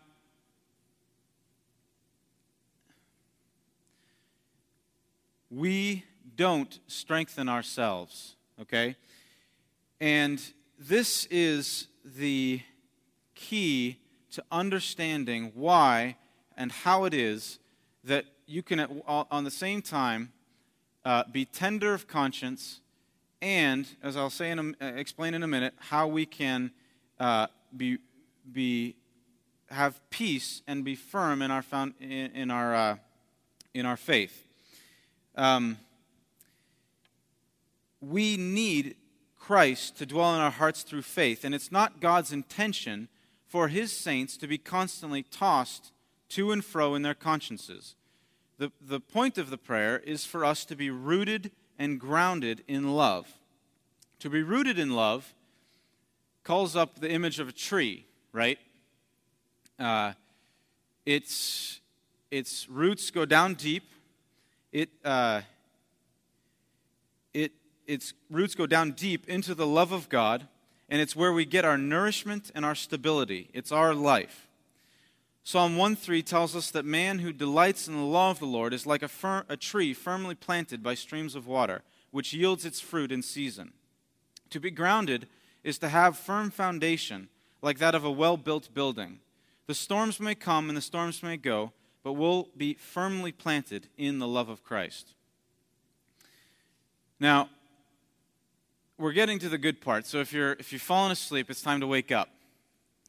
we 5.55 6.05
don't 6.37 6.81
strengthen 6.87 7.49
ourselves 7.49 8.35
Okay? 8.61 8.97
And 10.01 10.41
this 10.79 11.27
is 11.27 11.89
the 12.05 12.61
key 13.35 13.99
to 14.33 14.45
understanding 14.51 15.53
why 15.55 16.17
and 16.57 16.71
how 16.71 17.05
it 17.05 17.15
is 17.15 17.59
that 18.05 18.27
you 18.47 18.63
can, 18.63 19.03
on 19.07 19.45
the 19.45 19.51
same 19.51 19.81
time, 19.83 20.33
uh, 21.05 21.25
be 21.31 21.45
tender 21.45 21.95
of 21.95 22.07
conscience 22.07 22.81
and, 23.41 23.87
as 24.03 24.17
I'll 24.17 24.31
say 24.31 24.51
in 24.51 24.75
a, 24.81 24.85
uh, 24.85 24.93
explain 24.95 25.35
in 25.35 25.43
a 25.43 25.47
minute, 25.47 25.75
how 25.79 26.07
we 26.07 26.25
can 26.25 26.71
uh, 27.21 27.49
be, 27.77 27.99
be, 28.51 28.97
have 29.71 30.01
peace 30.11 30.63
and 30.67 30.85
be 30.85 30.95
firm 30.95 31.43
in 31.43 31.51
our, 31.51 31.63
found, 31.63 31.95
in, 32.01 32.31
in 32.33 32.51
our, 32.51 32.75
uh, 32.75 32.97
in 33.75 33.85
our 33.85 33.97
faith. 33.97 34.47
Um, 35.37 35.79
we 38.01 38.37
need 38.37 38.97
Christ 39.39 39.99
to 39.99 40.07
dwell 40.07 40.35
in 40.35 40.41
our 40.41 40.51
hearts 40.51 40.83
through 40.83 41.03
faith, 41.03 41.45
and 41.45 41.55
it's 41.55 41.73
not 41.73 42.01
God's 42.01 42.33
intention 42.33 43.09
for 43.47 43.69
his 43.69 43.93
saints 43.93 44.37
to 44.39 44.47
be 44.47 44.59
constantly 44.59 45.23
tossed 45.23 45.93
to 46.31 46.51
and 46.51 46.65
fro 46.65 46.95
in 46.95 47.03
their 47.03 47.15
consciences. 47.15 47.95
The, 48.59 48.73
the 48.81 49.01
point 49.01 49.39
of 49.39 49.51
the 49.51 49.59
prayer 49.59 49.99
is 49.99 50.25
for 50.25 50.45
us 50.45 50.65
to 50.67 50.77
be 50.77 50.91
rooted 50.91 51.51
and 51.79 52.01
grounded 52.01 52.63
in 52.69 52.95
love. 52.95 53.39
To 54.21 54.31
be 54.31 54.43
rooted 54.43 54.79
in 54.79 54.95
love 54.95 55.35
calls 56.45 56.77
up 56.77 56.99
the 57.01 57.11
image 57.11 57.39
of 57.39 57.49
a 57.49 57.53
tree, 57.53 58.07
right? 58.33 58.59
Uh, 59.79 60.13
its, 61.05 61.81
its 62.31 62.69
roots 62.69 63.11
go 63.11 63.25
down 63.25 63.55
deep. 63.55 63.85
It, 64.75 64.91
uh, 65.05 65.43
it, 67.33 67.53
its 67.87 68.13
roots 68.29 68.57
go 68.57 68.67
down 68.67 68.91
deep 68.91 69.29
into 69.29 69.55
the 69.55 69.69
love 69.69 69.93
of 69.93 70.09
God, 70.09 70.49
and 70.89 71.01
it's 71.01 71.15
where 71.15 71.33
we 71.33 71.45
get 71.45 71.65
our 71.65 71.79
nourishment 71.79 72.51
and 72.57 72.65
our 72.65 72.75
stability. 72.75 73.51
It's 73.55 73.71
our 73.71 73.95
life. 73.95 74.49
Psalm 75.45 75.77
1:3 75.77 76.25
tells 76.25 76.57
us 76.57 76.73
that 76.73 76.85
man 76.85 77.21
who 77.21 77.33
delights 77.33 77.87
in 77.87 77.95
the 77.95 78.03
law 78.03 78.33
of 78.33 78.41
the 78.41 78.47
Lord 78.47 78.75
is 78.75 78.85
like 78.85 79.05
a, 79.05 79.09
fir- 79.09 79.45
a 79.49 79.57
tree 79.57 79.95
firmly 79.95 80.35
planted 80.35 80.83
by 80.83 80.95
streams 80.95 81.37
of 81.37 81.47
water, 81.47 81.83
which 82.11 82.35
yields 82.35 82.65
its 82.65 82.81
fruit 82.81 83.13
in 83.13 83.23
season. 83.23 83.75
To 84.51 84.59
be 84.59 84.73
grounded 84.73 85.29
is 85.63 85.79
to 85.79 85.89
have 85.89 86.19
firm 86.19 86.51
foundation, 86.51 87.29
like 87.63 87.79
that 87.79 87.95
of 87.95 88.05
a 88.05 88.11
well 88.11 88.37
built 88.37 88.75
building. 88.75 89.21
The 89.69 89.75
storms 89.75 90.19
may 90.19 90.35
come 90.35 90.69
and 90.69 90.77
the 90.77 90.83
storms 90.83 91.23
may 91.23 91.37
go, 91.37 91.73
but 92.05 92.13
we'll 92.13 92.49
be 92.57 92.75
firmly 92.75 93.33
planted 93.33 93.89
in 93.99 94.21
the 94.21 94.29
love 94.29 94.49
of 94.49 94.63
Christ. 94.63 95.15
Now, 97.19 97.49
we're 98.97 99.13
getting 99.13 99.41
to 99.41 99.49
the 99.49 99.59
good 99.59 99.81
part. 99.81 100.07
So 100.07 100.19
if 100.19 100.33
you're 100.33 100.53
if 100.53 100.73
you've 100.73 100.83
fallen 100.83 101.11
asleep, 101.11 101.51
it's 101.51 101.63
time 101.63 101.81
to 101.81 101.87
wake 101.89 102.13
up. 102.13 102.29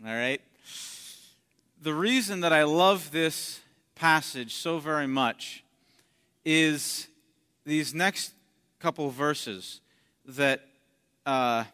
All 0.04 0.12
right? 0.12 0.42
the 1.86 1.94
reason 1.94 2.40
that 2.40 2.52
I 2.52 2.64
love 2.64 3.12
this 3.12 3.62
passage 3.94 4.56
so 4.56 4.80
very 4.80 5.06
much 5.06 5.64
is 6.44 7.08
these 7.64 7.94
next 7.94 8.34
couple 8.80 9.10
verses 9.12 9.82
that 10.26 10.62
uh, 11.28 11.66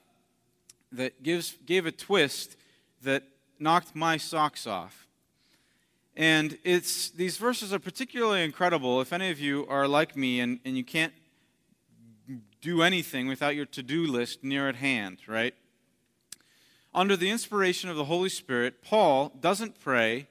that 0.91 1.23
gives 1.23 1.55
gave 1.65 1.85
a 1.85 1.93
twist 1.93 2.57
that 3.03 3.23
knocked 3.57 3.95
my 3.95 4.17
socks 4.17 4.67
off. 4.67 5.07
And 6.15 6.57
it's 6.63 7.09
these 7.09 7.37
verses 7.37 7.73
are 7.73 7.79
particularly 7.79 8.43
incredible 8.43 9.01
if 9.01 9.13
any 9.13 9.31
of 9.31 9.39
you 9.39 9.65
are 9.67 9.87
like 9.87 10.15
me 10.15 10.39
and, 10.39 10.59
and 10.65 10.75
you 10.75 10.83
can't 10.83 11.13
do 12.61 12.81
anything 12.81 13.27
without 13.27 13.55
your 13.55 13.65
to-do 13.65 14.05
list 14.05 14.43
near 14.43 14.69
at 14.69 14.75
hand, 14.75 15.19
right? 15.27 15.55
under 16.93 17.15
the 17.15 17.29
inspiration 17.29 17.89
of 17.89 17.95
the 17.95 18.05
Holy 18.05 18.29
Spirit, 18.29 18.81
Paul 18.81 19.31
doesn't 19.39 19.79
pray 19.79 20.27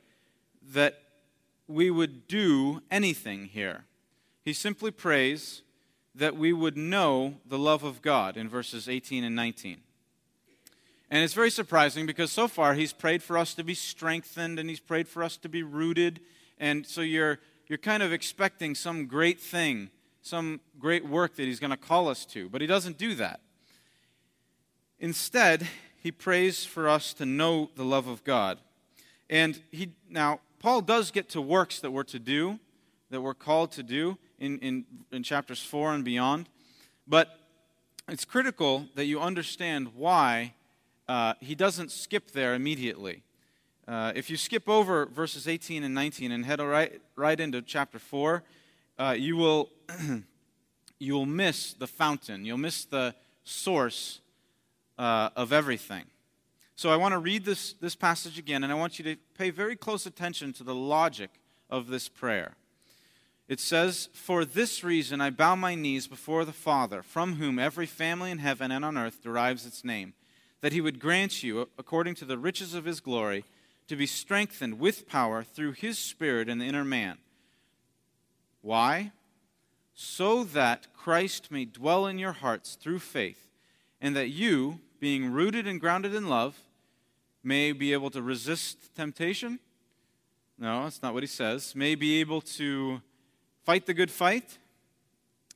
that 0.62 1.02
we 1.66 1.90
would 1.90 2.26
do 2.28 2.82
anything 2.90 3.46
here. 3.46 3.84
He 4.44 4.52
simply 4.52 4.90
prays 4.90 5.62
that 6.14 6.36
we 6.36 6.52
would 6.52 6.76
know 6.76 7.36
the 7.46 7.58
love 7.58 7.82
of 7.82 8.02
God 8.02 8.36
in 8.36 8.48
verses 8.48 8.88
18 8.88 9.24
and 9.24 9.34
19. 9.34 9.80
And 11.10 11.24
it's 11.24 11.34
very 11.34 11.50
surprising 11.50 12.06
because 12.06 12.30
so 12.30 12.46
far 12.46 12.74
he's 12.74 12.92
prayed 12.92 13.22
for 13.22 13.36
us 13.36 13.54
to 13.54 13.64
be 13.64 13.74
strengthened 13.74 14.58
and 14.58 14.70
he's 14.70 14.80
prayed 14.80 15.08
for 15.08 15.24
us 15.24 15.36
to 15.38 15.48
be 15.48 15.62
rooted. 15.62 16.20
And 16.58 16.86
so 16.86 17.00
you're, 17.00 17.40
you're 17.66 17.78
kind 17.78 18.02
of 18.02 18.12
expecting 18.12 18.76
some 18.76 19.06
great 19.06 19.40
thing, 19.40 19.90
some 20.22 20.60
great 20.78 21.04
work 21.04 21.34
that 21.36 21.44
he's 21.44 21.58
going 21.58 21.72
to 21.72 21.76
call 21.76 22.08
us 22.08 22.24
to. 22.26 22.48
But 22.48 22.60
he 22.60 22.66
doesn't 22.68 22.96
do 22.96 23.16
that. 23.16 23.40
Instead, 25.00 25.66
he 26.00 26.12
prays 26.12 26.64
for 26.64 26.88
us 26.88 27.12
to 27.14 27.26
know 27.26 27.70
the 27.74 27.84
love 27.84 28.06
of 28.06 28.22
God. 28.22 28.58
And 29.28 29.60
he 29.72 29.92
now 30.08 30.40
Paul 30.60 30.82
does 30.82 31.10
get 31.10 31.30
to 31.30 31.40
works 31.40 31.80
that 31.80 31.90
we're 31.90 32.02
to 32.04 32.18
do, 32.18 32.60
that 33.08 33.22
we're 33.22 33.34
called 33.34 33.72
to 33.72 33.82
do 33.82 34.18
in, 34.38 34.58
in, 34.58 34.84
in 35.10 35.22
chapters 35.22 35.62
four 35.62 35.94
and 35.94 36.04
beyond. 36.04 36.48
But 37.06 37.34
it's 38.08 38.26
critical 38.26 38.86
that 38.94 39.06
you 39.06 39.20
understand 39.20 39.94
why 39.96 40.52
uh, 41.10 41.34
he 41.40 41.56
doesn't 41.56 41.90
skip 41.90 42.30
there 42.30 42.54
immediately. 42.54 43.24
Uh, 43.88 44.12
if 44.14 44.30
you 44.30 44.36
skip 44.36 44.68
over 44.68 45.06
verses 45.06 45.48
18 45.48 45.82
and 45.82 45.92
19 45.92 46.30
and 46.30 46.44
head 46.44 46.60
right, 46.60 47.02
right 47.16 47.40
into 47.40 47.60
chapter 47.60 47.98
4, 47.98 48.44
uh, 48.96 49.16
you, 49.18 49.36
will, 49.36 49.70
you 51.00 51.14
will 51.14 51.26
miss 51.26 51.72
the 51.72 51.88
fountain. 51.88 52.44
You'll 52.44 52.58
miss 52.58 52.84
the 52.84 53.16
source 53.42 54.20
uh, 55.00 55.30
of 55.34 55.52
everything. 55.52 56.04
So 56.76 56.90
I 56.90 56.96
want 56.96 57.10
to 57.10 57.18
read 57.18 57.44
this, 57.44 57.72
this 57.80 57.96
passage 57.96 58.38
again, 58.38 58.62
and 58.62 58.72
I 58.72 58.76
want 58.76 59.00
you 59.00 59.04
to 59.06 59.16
pay 59.36 59.50
very 59.50 59.74
close 59.74 60.06
attention 60.06 60.52
to 60.54 60.62
the 60.62 60.76
logic 60.76 61.30
of 61.68 61.88
this 61.88 62.08
prayer. 62.08 62.54
It 63.48 63.58
says, 63.58 64.10
For 64.12 64.44
this 64.44 64.84
reason 64.84 65.20
I 65.20 65.30
bow 65.30 65.56
my 65.56 65.74
knees 65.74 66.06
before 66.06 66.44
the 66.44 66.52
Father, 66.52 67.02
from 67.02 67.34
whom 67.34 67.58
every 67.58 67.86
family 67.86 68.30
in 68.30 68.38
heaven 68.38 68.70
and 68.70 68.84
on 68.84 68.96
earth 68.96 69.20
derives 69.20 69.66
its 69.66 69.84
name, 69.84 70.14
that 70.60 70.72
he 70.72 70.80
would 70.80 71.00
grant 71.00 71.42
you, 71.42 71.68
according 71.78 72.14
to 72.16 72.24
the 72.24 72.38
riches 72.38 72.74
of 72.74 72.84
his 72.84 73.00
glory, 73.00 73.44
to 73.88 73.96
be 73.96 74.06
strengthened 74.06 74.78
with 74.78 75.08
power 75.08 75.42
through 75.42 75.72
his 75.72 75.98
Spirit 75.98 76.48
in 76.48 76.58
the 76.58 76.66
inner 76.66 76.84
man. 76.84 77.18
Why? 78.62 79.12
So 79.94 80.44
that 80.44 80.94
Christ 80.94 81.50
may 81.50 81.64
dwell 81.64 82.06
in 82.06 82.18
your 82.18 82.32
hearts 82.32 82.76
through 82.76 83.00
faith, 83.00 83.48
and 84.00 84.14
that 84.14 84.28
you, 84.28 84.80
being 85.00 85.32
rooted 85.32 85.66
and 85.66 85.80
grounded 85.80 86.14
in 86.14 86.28
love, 86.28 86.56
may 87.42 87.72
be 87.72 87.92
able 87.92 88.10
to 88.10 88.22
resist 88.22 88.94
temptation. 88.94 89.58
No, 90.58 90.84
that's 90.84 91.02
not 91.02 91.14
what 91.14 91.22
he 91.22 91.26
says. 91.26 91.74
May 91.74 91.94
be 91.94 92.20
able 92.20 92.42
to 92.42 93.00
fight 93.64 93.86
the 93.86 93.94
good 93.94 94.10
fight. 94.10 94.58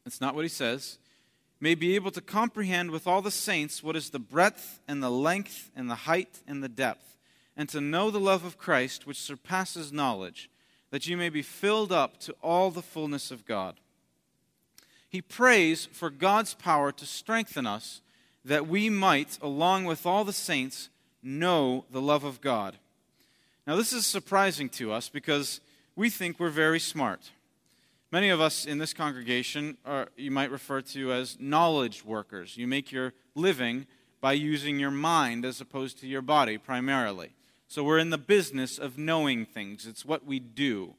That's 0.03 0.21
not 0.21 0.35
what 0.35 0.45
he 0.45 0.49
says. 0.49 0.99
May 1.65 1.75
be 1.75 1.95
able 1.95 2.11
to 2.11 2.21
comprehend 2.21 2.91
with 2.91 3.07
all 3.07 3.23
the 3.23 3.31
saints 3.31 3.83
what 3.83 3.97
is 3.97 4.11
the 4.11 4.19
breadth 4.19 4.81
and 4.87 5.03
the 5.03 5.09
length 5.09 5.71
and 5.75 5.89
the 5.89 5.95
height 5.95 6.43
and 6.47 6.63
the 6.63 6.69
depth, 6.69 7.17
and 7.57 7.71
to 7.71 7.81
know 7.81 8.11
the 8.11 8.21
love 8.21 8.45
of 8.45 8.59
Christ 8.59 9.07
which 9.07 9.17
surpasses 9.17 9.91
knowledge, 9.91 10.51
that 10.91 11.07
you 11.07 11.17
may 11.17 11.31
be 11.31 11.41
filled 11.41 11.91
up 11.91 12.21
to 12.21 12.35
all 12.43 12.71
the 12.71 12.83
fullness 12.83 13.31
of 13.31 13.47
God. 13.47 13.81
He 15.09 15.23
prays 15.23 15.87
for 15.87 16.11
God's 16.11 16.53
power 16.53 16.93
to 16.93 17.07
strengthen 17.07 17.67
us 17.67 18.03
that 18.45 18.67
we 18.67 18.91
might, 18.91 19.39
along 19.41 19.87
with 19.87 20.05
all 20.05 20.25
the 20.25 20.35
saints, 20.35 20.91
know 21.23 21.87
the 21.91 22.03
love 22.03 22.25
of 22.25 22.43
God. 22.43 22.77
Now, 23.67 23.77
this 23.77 23.95
is 23.95 24.05
surprising 24.05 24.69
to 24.69 24.93
us 24.93 25.09
because 25.09 25.63
we 25.97 26.11
think 26.11 26.39
we're 26.39 26.51
very 26.51 26.79
smart. 26.79 27.31
Many 28.15 28.29
of 28.29 28.41
us 28.41 28.65
in 28.65 28.79
this 28.79 28.93
congregation 28.93 29.77
are, 29.85 30.07
you 30.17 30.31
might 30.31 30.53
refer 30.53 30.81
to 30.83 31.13
as 31.13 31.37
knowledge 31.41 32.05
workers. 32.05 32.57
You 32.57 32.69
make 32.69 32.93
your 32.93 33.13
living 33.35 33.89
by 34.21 34.35
using 34.35 34.79
your 34.79 34.93
mind 34.93 35.45
as 35.45 35.61
opposed 35.61 35.99
to 35.99 36.07
your 36.07 36.23
body 36.23 36.57
primarily. 36.57 37.35
So 37.67 37.83
we're 37.83 37.99
in 37.99 38.11
the 38.11 38.17
business 38.17 38.79
of 38.79 38.97
knowing 38.97 39.45
things. 39.45 39.85
It's 39.85 40.05
what 40.05 40.25
we 40.25 40.39
do 40.39 40.95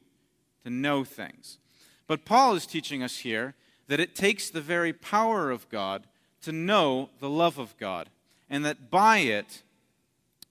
to 0.62 0.68
know 0.68 1.04
things. 1.04 1.56
But 2.06 2.26
Paul 2.26 2.54
is 2.54 2.66
teaching 2.66 3.02
us 3.02 3.20
here 3.20 3.54
that 3.86 3.98
it 3.98 4.14
takes 4.14 4.50
the 4.50 4.60
very 4.60 4.92
power 4.92 5.50
of 5.50 5.70
God 5.70 6.06
to 6.42 6.52
know 6.52 7.08
the 7.18 7.30
love 7.30 7.56
of 7.56 7.78
God, 7.78 8.10
and 8.50 8.62
that 8.66 8.90
by 8.90 9.20
it 9.20 9.62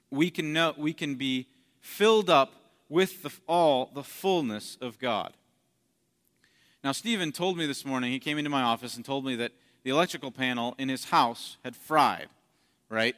we 0.10 0.32
can 0.32 0.52
know 0.52 0.74
we 0.76 0.94
can 0.94 1.14
be 1.14 1.46
filled 1.80 2.28
up 2.28 2.54
with 2.90 3.22
the, 3.22 3.32
all 3.46 3.92
the 3.94 4.04
fullness 4.04 4.80
of 4.82 4.98
God. 4.98 5.36
Now, 6.86 6.92
Stephen 6.92 7.32
told 7.32 7.58
me 7.58 7.66
this 7.66 7.84
morning, 7.84 8.12
he 8.12 8.20
came 8.20 8.38
into 8.38 8.52
my 8.52 8.62
office 8.62 8.96
and 8.96 9.04
told 9.04 9.26
me 9.26 9.36
that 9.38 9.52
the 9.82 9.90
electrical 9.90 10.30
panel 10.30 10.76
in 10.78 10.88
his 10.88 11.06
house 11.06 11.58
had 11.64 11.76
fried, 11.76 12.28
right? 12.90 13.16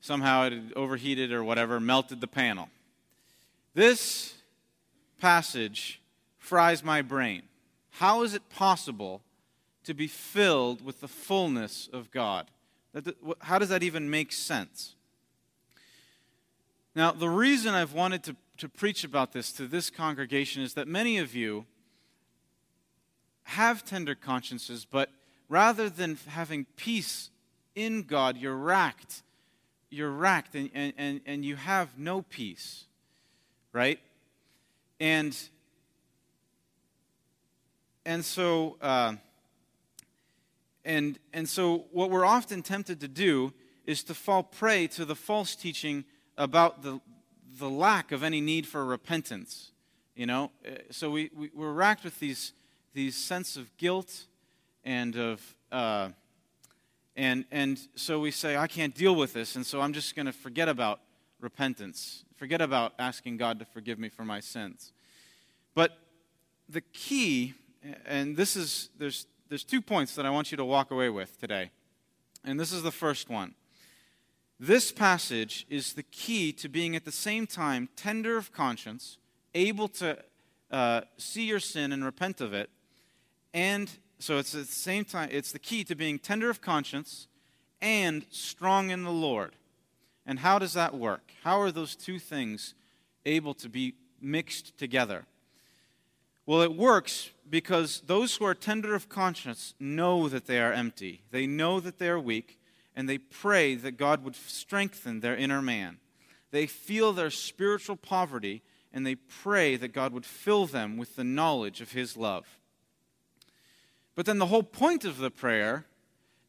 Somehow 0.00 0.42
it 0.46 0.52
had 0.52 0.72
overheated 0.74 1.32
or 1.32 1.44
whatever, 1.44 1.78
melted 1.78 2.20
the 2.20 2.26
panel. 2.26 2.68
This 3.74 4.34
passage 5.20 6.00
fries 6.36 6.82
my 6.82 7.00
brain. 7.00 7.42
How 7.90 8.24
is 8.24 8.34
it 8.34 8.50
possible 8.50 9.22
to 9.84 9.94
be 9.94 10.08
filled 10.08 10.84
with 10.84 11.00
the 11.00 11.08
fullness 11.08 11.88
of 11.92 12.10
God. 12.10 12.50
How 13.40 13.58
does 13.58 13.70
that 13.70 13.82
even 13.84 14.10
make 14.10 14.32
sense? 14.32 14.96
Now, 16.94 17.12
the 17.12 17.30
reason 17.30 17.74
I've 17.74 17.94
wanted 17.94 18.24
to, 18.24 18.36
to 18.56 18.68
preach 18.68 19.04
about 19.04 19.32
this 19.32 19.52
to 19.52 19.66
this 19.66 19.88
congregation 19.88 20.62
is 20.62 20.74
that 20.74 20.88
many 20.88 21.16
of 21.16 21.34
you 21.34 21.64
have 23.48 23.82
tender 23.82 24.14
consciences, 24.14 24.84
but 24.84 25.08
rather 25.48 25.88
than 25.88 26.18
having 26.28 26.66
peace 26.76 27.30
in 27.74 28.02
God, 28.02 28.36
you're 28.36 28.54
racked. 28.54 29.22
You're 29.88 30.10
racked 30.10 30.54
and, 30.54 30.70
and, 30.74 31.22
and 31.24 31.44
you 31.44 31.56
have 31.56 31.98
no 31.98 32.20
peace, 32.20 32.84
right? 33.72 33.98
And, 35.00 35.34
and 38.04 38.22
so, 38.22 38.76
uh, 38.82 39.14
and, 40.84 41.18
and 41.32 41.48
so 41.48 41.86
what 41.90 42.10
we're 42.10 42.26
often 42.26 42.62
tempted 42.62 43.00
to 43.00 43.08
do 43.08 43.54
is 43.86 44.02
to 44.04 44.14
fall 44.14 44.42
prey 44.42 44.88
to 44.88 45.06
the 45.06 45.14
false 45.14 45.56
teaching 45.56 46.04
about 46.36 46.82
the, 46.82 47.00
the 47.58 47.70
lack 47.70 48.12
of 48.12 48.22
any 48.22 48.42
need 48.42 48.66
for 48.66 48.84
repentance. 48.84 49.72
You 50.14 50.26
know, 50.26 50.50
uh, 50.66 50.72
so 50.90 51.10
we, 51.10 51.30
we, 51.34 51.50
we're 51.54 51.72
racked 51.72 52.04
with 52.04 52.18
these, 52.20 52.52
these 52.98 53.14
sense 53.14 53.56
of 53.56 53.76
guilt 53.76 54.26
and 54.82 55.14
of, 55.14 55.54
uh, 55.70 56.08
and, 57.14 57.44
and 57.52 57.78
so 57.94 58.18
we 58.18 58.32
say, 58.32 58.56
I 58.56 58.66
can't 58.66 58.92
deal 58.92 59.14
with 59.14 59.32
this, 59.32 59.54
and 59.54 59.64
so 59.64 59.80
I'm 59.80 59.92
just 59.92 60.16
going 60.16 60.26
to 60.26 60.32
forget 60.32 60.68
about 60.68 60.98
repentance, 61.40 62.24
forget 62.34 62.60
about 62.60 62.94
asking 62.98 63.36
God 63.36 63.60
to 63.60 63.64
forgive 63.64 64.00
me 64.00 64.08
for 64.08 64.24
my 64.24 64.40
sins. 64.40 64.92
But 65.76 65.96
the 66.68 66.80
key, 66.80 67.54
and 68.04 68.36
this 68.36 68.56
is, 68.56 68.90
there's, 68.98 69.26
there's 69.48 69.62
two 69.62 69.80
points 69.80 70.16
that 70.16 70.26
I 70.26 70.30
want 70.30 70.50
you 70.50 70.56
to 70.56 70.64
walk 70.64 70.90
away 70.90 71.08
with 71.08 71.38
today. 71.38 71.70
And 72.44 72.58
this 72.58 72.72
is 72.72 72.82
the 72.82 72.90
first 72.90 73.30
one. 73.30 73.54
This 74.58 74.90
passage 74.90 75.68
is 75.70 75.92
the 75.92 76.02
key 76.02 76.52
to 76.54 76.68
being 76.68 76.96
at 76.96 77.04
the 77.04 77.12
same 77.12 77.46
time 77.46 77.90
tender 77.94 78.36
of 78.36 78.52
conscience, 78.52 79.18
able 79.54 79.86
to 79.86 80.18
uh, 80.72 81.02
see 81.16 81.44
your 81.44 81.60
sin 81.60 81.92
and 81.92 82.04
repent 82.04 82.40
of 82.40 82.52
it, 82.52 82.70
and 83.52 83.90
so 84.18 84.38
it's 84.38 84.54
at 84.54 84.66
the 84.66 84.72
same 84.72 85.04
time, 85.04 85.28
it's 85.32 85.52
the 85.52 85.58
key 85.58 85.84
to 85.84 85.94
being 85.94 86.18
tender 86.18 86.50
of 86.50 86.60
conscience 86.60 87.28
and 87.80 88.26
strong 88.30 88.90
in 88.90 89.04
the 89.04 89.12
Lord. 89.12 89.54
And 90.26 90.40
how 90.40 90.58
does 90.58 90.74
that 90.74 90.94
work? 90.94 91.32
How 91.44 91.60
are 91.60 91.70
those 91.70 91.96
two 91.96 92.18
things 92.18 92.74
able 93.24 93.54
to 93.54 93.68
be 93.68 93.94
mixed 94.20 94.76
together? 94.76 95.24
Well, 96.44 96.62
it 96.62 96.74
works 96.74 97.30
because 97.48 98.02
those 98.06 98.36
who 98.36 98.44
are 98.44 98.54
tender 98.54 98.94
of 98.94 99.08
conscience 99.08 99.74
know 99.78 100.28
that 100.28 100.46
they 100.46 100.60
are 100.60 100.72
empty. 100.72 101.22
They 101.30 101.46
know 101.46 101.78
that 101.80 101.98
they 101.98 102.08
are 102.08 102.18
weak, 102.18 102.58
and 102.96 103.08
they 103.08 103.18
pray 103.18 103.74
that 103.76 103.96
God 103.96 104.24
would 104.24 104.34
strengthen 104.34 105.20
their 105.20 105.36
inner 105.36 105.62
man. 105.62 105.98
They 106.50 106.66
feel 106.66 107.12
their 107.12 107.30
spiritual 107.30 107.96
poverty 107.96 108.62
and 108.92 109.06
they 109.06 109.14
pray 109.14 109.76
that 109.76 109.92
God 109.92 110.12
would 110.12 110.24
fill 110.24 110.66
them 110.66 110.96
with 110.96 111.16
the 111.16 111.24
knowledge 111.24 111.80
of 111.80 111.92
His 111.92 112.16
love. 112.16 112.57
But 114.18 114.26
then 114.26 114.40
the 114.40 114.46
whole 114.46 114.64
point 114.64 115.04
of 115.04 115.18
the 115.18 115.30
prayer 115.30 115.86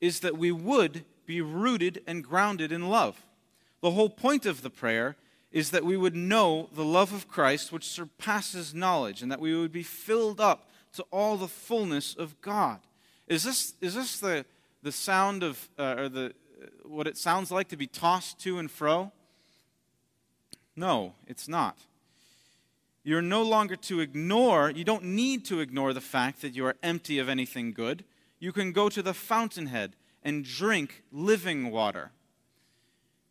is 0.02 0.22
that 0.22 0.36
we 0.36 0.52
would 0.52 1.06
be 1.28 1.40
rooted 1.40 2.02
and 2.08 2.24
grounded 2.24 2.72
in 2.72 2.90
love. 2.90 3.24
The 3.82 3.92
whole 3.92 4.10
point 4.10 4.48
of 4.48 4.64
the 4.64 4.72
prayer 4.72 5.18
is 5.52 5.70
that 5.70 5.86
we 5.86 5.96
would 5.96 6.16
know 6.16 6.70
the 6.74 6.84
love 6.84 7.14
of 7.14 7.28
Christ 7.28 7.72
which 7.72 7.88
surpasses 7.88 8.74
knowledge 8.74 9.22
and 9.22 9.32
that 9.32 9.40
we 9.40 9.56
would 9.56 9.72
be 9.72 9.84
filled 9.84 10.42
up 10.42 10.68
to 10.94 11.06
all 11.12 11.38
the 11.38 11.48
fullness 11.48 12.16
of 12.16 12.42
God. 12.42 12.80
Is 13.28 13.44
this, 13.44 13.76
is 13.82 13.94
this 13.94 14.20
the, 14.20 14.48
the 14.82 14.92
sound 14.92 15.44
of, 15.44 15.70
uh, 15.78 15.94
or 15.96 16.10
the, 16.10 16.34
what 16.86 17.06
it 17.06 17.20
sounds 17.20 17.52
like 17.52 17.68
to 17.68 17.78
be 17.78 17.86
tossed 17.86 18.40
to 18.40 18.58
and 18.58 18.72
fro? 18.72 19.12
No, 20.76 21.14
it's 21.28 21.48
not. 21.48 21.78
You're 23.04 23.22
no 23.22 23.42
longer 23.44 23.76
to 23.76 24.02
ignore, 24.02 24.70
you 24.70 24.84
don't 24.84 25.04
need 25.04 25.46
to 25.46 25.62
ignore 25.62 25.94
the 25.94 26.02
fact 26.02 26.42
that 26.42 26.56
you 26.56 26.66
are 26.66 26.76
empty 26.84 27.18
of 27.18 27.30
anything 27.30 27.72
good. 27.72 28.04
You 28.40 28.52
can 28.52 28.72
go 28.72 28.90
to 28.90 29.02
the 29.02 29.14
fountainhead 29.14 29.96
and 30.24 30.44
drink 30.44 31.04
living 31.12 31.72
water. 31.72 32.12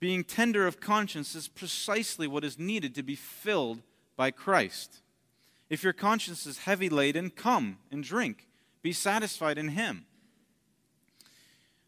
Being 0.01 0.25
tender 0.25 0.67
of 0.67 0.81
conscience 0.81 1.35
is 1.35 1.49
precisely 1.49 2.27
what 2.27 2.45
is 2.45 2.59
needed 2.59 2.95
to 2.95 3.03
be 3.03 3.17
filled 3.17 3.83
by 4.17 4.31
Christ. 4.31 5.01
If 5.69 5.83
your 5.83 5.93
conscience 5.93 6.47
is 6.47 6.59
heavy 6.59 6.89
laden, 6.89 7.31
come 7.31 7.79
and 7.91 8.03
drink. 8.03 8.47
Be 8.81 8.93
satisfied 8.93 9.59
in 9.59 9.69
Him. 9.69 10.07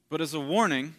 But 0.09 0.21
as 0.21 0.35
a 0.35 0.40
warning, 0.40 0.97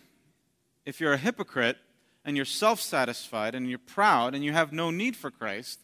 if 0.86 1.00
you're 1.00 1.14
a 1.14 1.18
hypocrite 1.18 1.78
and 2.24 2.36
you're 2.36 2.46
self 2.46 2.80
satisfied 2.80 3.56
and 3.56 3.70
you're 3.70 3.78
proud 3.78 4.34
and 4.34 4.44
you 4.44 4.54
have 4.54 4.72
no 4.72 4.90
need 4.90 5.16
for 5.16 5.30
Christ, 5.30 5.80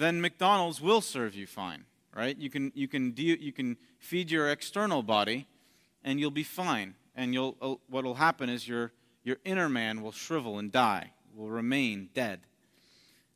then 0.00 0.20
McDonald's 0.20 0.80
will 0.80 1.02
serve 1.02 1.34
you 1.34 1.46
fine, 1.46 1.84
right? 2.16 2.36
You 2.36 2.48
can, 2.48 2.72
you 2.74 2.88
can, 2.88 3.12
de- 3.12 3.38
you 3.38 3.52
can 3.52 3.76
feed 3.98 4.30
your 4.30 4.48
external 4.50 5.02
body 5.02 5.46
and 6.02 6.18
you'll 6.18 6.30
be 6.30 6.42
fine. 6.42 6.94
And 7.14 7.34
you'll, 7.34 7.56
uh, 7.60 7.74
what 7.88 8.04
will 8.04 8.14
happen 8.14 8.48
is 8.48 8.66
your, 8.66 8.92
your 9.24 9.36
inner 9.44 9.68
man 9.68 10.00
will 10.00 10.12
shrivel 10.12 10.58
and 10.58 10.72
die, 10.72 11.12
will 11.36 11.50
remain 11.50 12.08
dead. 12.14 12.40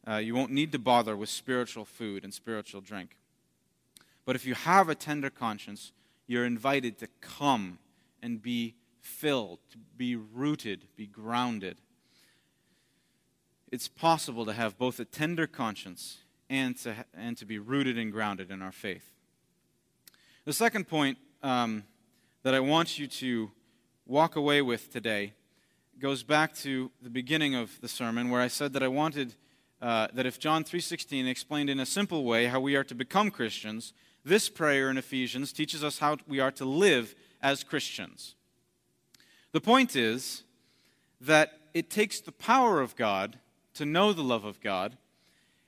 Uh, 0.09 0.17
you 0.17 0.35
won't 0.35 0.53
need 0.53 0.73
to 0.73 0.79
bother 0.79 1.17
with 1.17 1.29
spiritual 1.29 1.85
food 1.85 2.25
and 2.25 2.33
spiritual 2.33 2.81
drink. 2.81 3.17
But 4.25 4.35
if 4.35 4.47
you 4.47 4.55
have 4.55 4.89
a 4.89 4.95
tender 4.95 5.29
conscience, 5.29 5.93
you're 6.27 6.47
invited 6.47 6.99
to 6.99 7.09
come 7.21 7.79
and 8.23 8.41
be 8.41 8.75
filled, 9.01 9.59
to 9.71 9.79
be 9.99 10.17
rooted, 10.17 10.87
be 10.97 11.07
grounded. 11.07 11.77
It's 13.71 13.89
possible 13.89 14.47
to 14.47 14.55
have 14.55 14.79
both 14.79 14.99
a 14.99 15.05
tender 15.05 15.47
conscience 15.47 16.24
and 16.49 16.77
to, 16.79 16.95
and 17.15 17.37
to 17.39 17.45
be 17.45 17.59
rooted 17.59 17.99
and 17.99 18.13
grounded 18.13 18.51
in 18.51 18.63
our 18.63 18.73
faith. 18.73 19.11
The 20.45 20.53
second 20.53 20.89
point 20.89 21.19
um, 21.43 21.85
that 22.43 22.55
I 22.55 22.61
want 22.61 22.99
you 22.99 23.07
to 23.07 23.51
walk 24.07 24.37
away 24.37 24.61
with 24.63 24.93
today 24.93 25.33
goes 25.99 26.23
back 26.23 26.55
to 26.57 26.91
the 27.01 27.11
beginning 27.11 27.55
of 27.55 27.81
the 27.81 27.89
sermon 27.89 28.29
where 28.29 28.41
I 28.41 28.49
said 28.49 28.73
that 28.75 28.83
I 28.83 28.89
wanted 28.89 29.35
uh, 29.81 30.09
that 30.15 30.27
if 30.27 30.39
John 30.39 30.65
3:16 30.65 31.29
explained 31.29 31.69
in 31.71 31.81
a 31.81 31.87
simple 31.87 32.25
way 32.25 32.47
how 32.47 32.61
we 32.61 32.77
are 32.77 32.85
to 32.85 32.95
become 32.95 33.31
Christians, 33.31 33.93
this 34.25 34.49
prayer 34.49 34.91
in 34.91 34.97
Ephesians 34.97 35.53
teaches 35.53 35.85
us 35.85 35.99
how 35.99 36.17
we 36.27 36.41
are 36.41 36.53
to 36.53 36.65
live 36.65 37.15
as 37.43 37.63
Christians. 37.63 38.35
The 39.53 39.61
point 39.61 39.95
is 39.95 40.43
that 41.21 41.61
it 41.75 41.91
takes 41.91 42.21
the 42.21 42.33
power 42.33 42.81
of 42.81 42.97
God 42.97 43.39
to 43.75 43.85
know 43.85 44.13
the 44.13 44.23
love 44.23 44.45
of 44.45 44.61
God, 44.61 44.97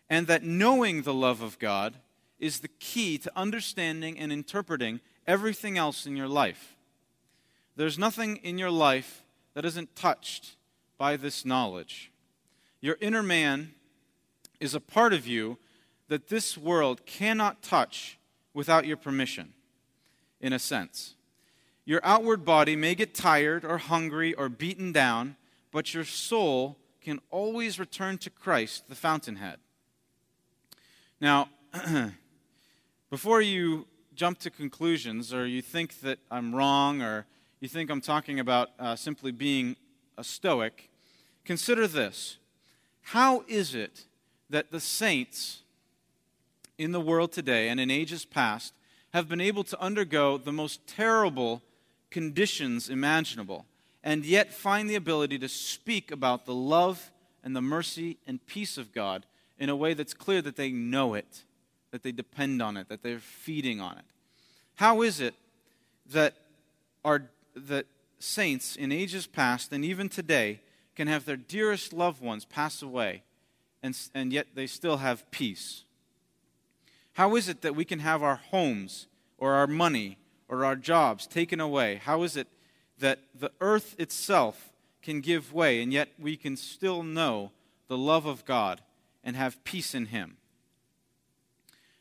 and 0.08 0.26
that 0.26 0.44
knowing 0.44 1.02
the 1.02 1.14
love 1.14 1.42
of 1.42 1.58
God 1.58 1.96
is 2.38 2.60
the 2.60 2.68
key 2.68 3.18
to 3.18 3.32
understanding 3.34 4.18
and 4.18 4.32
interpreting 4.32 5.00
everything 5.26 5.78
else 5.78 6.06
in 6.06 6.16
your 6.16 6.28
life. 6.28 6.76
There's 7.76 7.98
nothing 7.98 8.36
in 8.36 8.58
your 8.58 8.70
life 8.70 9.22
that 9.54 9.64
isn't 9.64 9.96
touched 9.96 10.56
by 10.98 11.16
this 11.16 11.44
knowledge. 11.44 12.10
Your 12.80 12.96
inner 13.00 13.22
man 13.22 13.74
is 14.60 14.74
a 14.74 14.80
part 14.80 15.12
of 15.12 15.26
you 15.26 15.58
that 16.08 16.28
this 16.28 16.56
world 16.56 17.04
cannot 17.04 17.62
touch 17.62 18.18
without 18.54 18.86
your 18.86 18.96
permission, 18.96 19.52
in 20.40 20.52
a 20.52 20.58
sense. 20.58 21.14
Your 21.84 22.00
outward 22.02 22.44
body 22.44 22.76
may 22.76 22.94
get 22.94 23.14
tired 23.14 23.64
or 23.64 23.78
hungry 23.78 24.32
or 24.34 24.48
beaten 24.48 24.92
down, 24.92 25.36
but 25.70 25.94
your 25.94 26.04
soul 26.04 26.78
can 27.00 27.20
always 27.30 27.78
return 27.78 28.18
to 28.18 28.30
Christ, 28.30 28.88
the 28.88 28.94
fountainhead. 28.94 29.58
Now, 31.18 31.48
before 33.10 33.40
you 33.40 33.86
jump 34.14 34.38
to 34.40 34.50
conclusions 34.50 35.32
or 35.32 35.46
you 35.46 35.62
think 35.62 36.00
that 36.00 36.18
I'm 36.30 36.54
wrong 36.54 37.00
or 37.00 37.24
you 37.58 37.68
think 37.68 37.90
I'm 37.90 38.02
talking 38.02 38.38
about 38.38 38.70
uh, 38.78 38.96
simply 38.96 39.32
being 39.32 39.76
a 40.18 40.24
stoic, 40.24 40.90
consider 41.42 41.86
this. 41.86 42.36
How 43.00 43.44
is 43.48 43.74
it 43.74 44.04
that 44.50 44.70
the 44.70 44.80
saints 44.80 45.62
in 46.76 46.92
the 46.92 47.00
world 47.00 47.32
today 47.32 47.70
and 47.70 47.80
in 47.80 47.90
ages 47.90 48.26
past 48.26 48.74
have 49.14 49.26
been 49.26 49.40
able 49.40 49.64
to 49.64 49.80
undergo 49.80 50.36
the 50.36 50.52
most 50.52 50.86
terrible 50.86 51.62
conditions 52.10 52.90
imaginable, 52.90 53.64
and 54.04 54.26
yet 54.26 54.52
find 54.52 54.90
the 54.90 54.96
ability 54.96 55.38
to 55.38 55.48
speak 55.48 56.10
about 56.10 56.44
the 56.44 56.54
love 56.54 57.10
and 57.42 57.56
the 57.56 57.62
mercy 57.62 58.18
and 58.26 58.46
peace 58.46 58.76
of 58.76 58.92
God 58.92 59.24
in 59.58 59.68
a 59.68 59.76
way 59.76 59.94
that's 59.94 60.14
clear 60.14 60.42
that 60.42 60.56
they 60.56 60.70
know 60.70 61.14
it, 61.14 61.44
that 61.90 62.02
they 62.02 62.12
depend 62.12 62.60
on 62.60 62.76
it, 62.76 62.88
that 62.88 63.02
they're 63.02 63.18
feeding 63.18 63.80
on 63.80 63.98
it. 63.98 64.04
How 64.74 65.02
is 65.02 65.20
it 65.20 65.34
that, 66.12 66.34
our, 67.04 67.22
that 67.54 67.86
saints 68.18 68.76
in 68.76 68.92
ages 68.92 69.26
past 69.26 69.72
and 69.72 69.84
even 69.84 70.08
today 70.08 70.60
can 70.94 71.08
have 71.08 71.24
their 71.24 71.36
dearest 71.36 71.92
loved 71.92 72.22
ones 72.22 72.44
pass 72.44 72.82
away 72.82 73.22
and, 73.82 73.96
and 74.14 74.32
yet 74.32 74.48
they 74.54 74.66
still 74.66 74.98
have 74.98 75.30
peace? 75.30 75.84
How 77.14 77.34
is 77.36 77.48
it 77.48 77.62
that 77.62 77.74
we 77.74 77.86
can 77.86 78.00
have 78.00 78.22
our 78.22 78.36
homes 78.36 79.06
or 79.38 79.54
our 79.54 79.66
money 79.66 80.18
or 80.48 80.64
our 80.64 80.76
jobs 80.76 81.26
taken 81.26 81.60
away? 81.60 81.96
How 81.96 82.22
is 82.22 82.36
it 82.36 82.48
that 82.98 83.20
the 83.34 83.50
earth 83.60 83.94
itself 83.98 84.70
can 85.02 85.20
give 85.20 85.52
way 85.52 85.82
and 85.82 85.92
yet 85.92 86.10
we 86.18 86.36
can 86.36 86.56
still 86.56 87.02
know 87.02 87.52
the 87.88 87.96
love 87.96 88.26
of 88.26 88.44
God 88.44 88.82
and 89.26 89.36
have 89.36 89.62
peace 89.64 89.94
in 89.94 90.06
Him? 90.06 90.38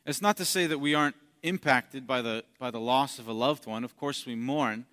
It's 0.06 0.22
not 0.22 0.38
to 0.38 0.46
say 0.46 0.68
that 0.68 0.80
we 0.80 0.96
aren't 0.96 1.18
impacted 1.44 2.08
by 2.08 2.22
the, 2.22 2.46
by 2.60 2.72
the 2.72 2.80
loss 2.80 3.20
of 3.20 3.28
a 3.28 3.34
loved 3.34 3.66
one. 3.66 3.84
Of 3.84 3.98
course, 3.98 4.26
we 4.26 4.36
mourn. 4.36 4.86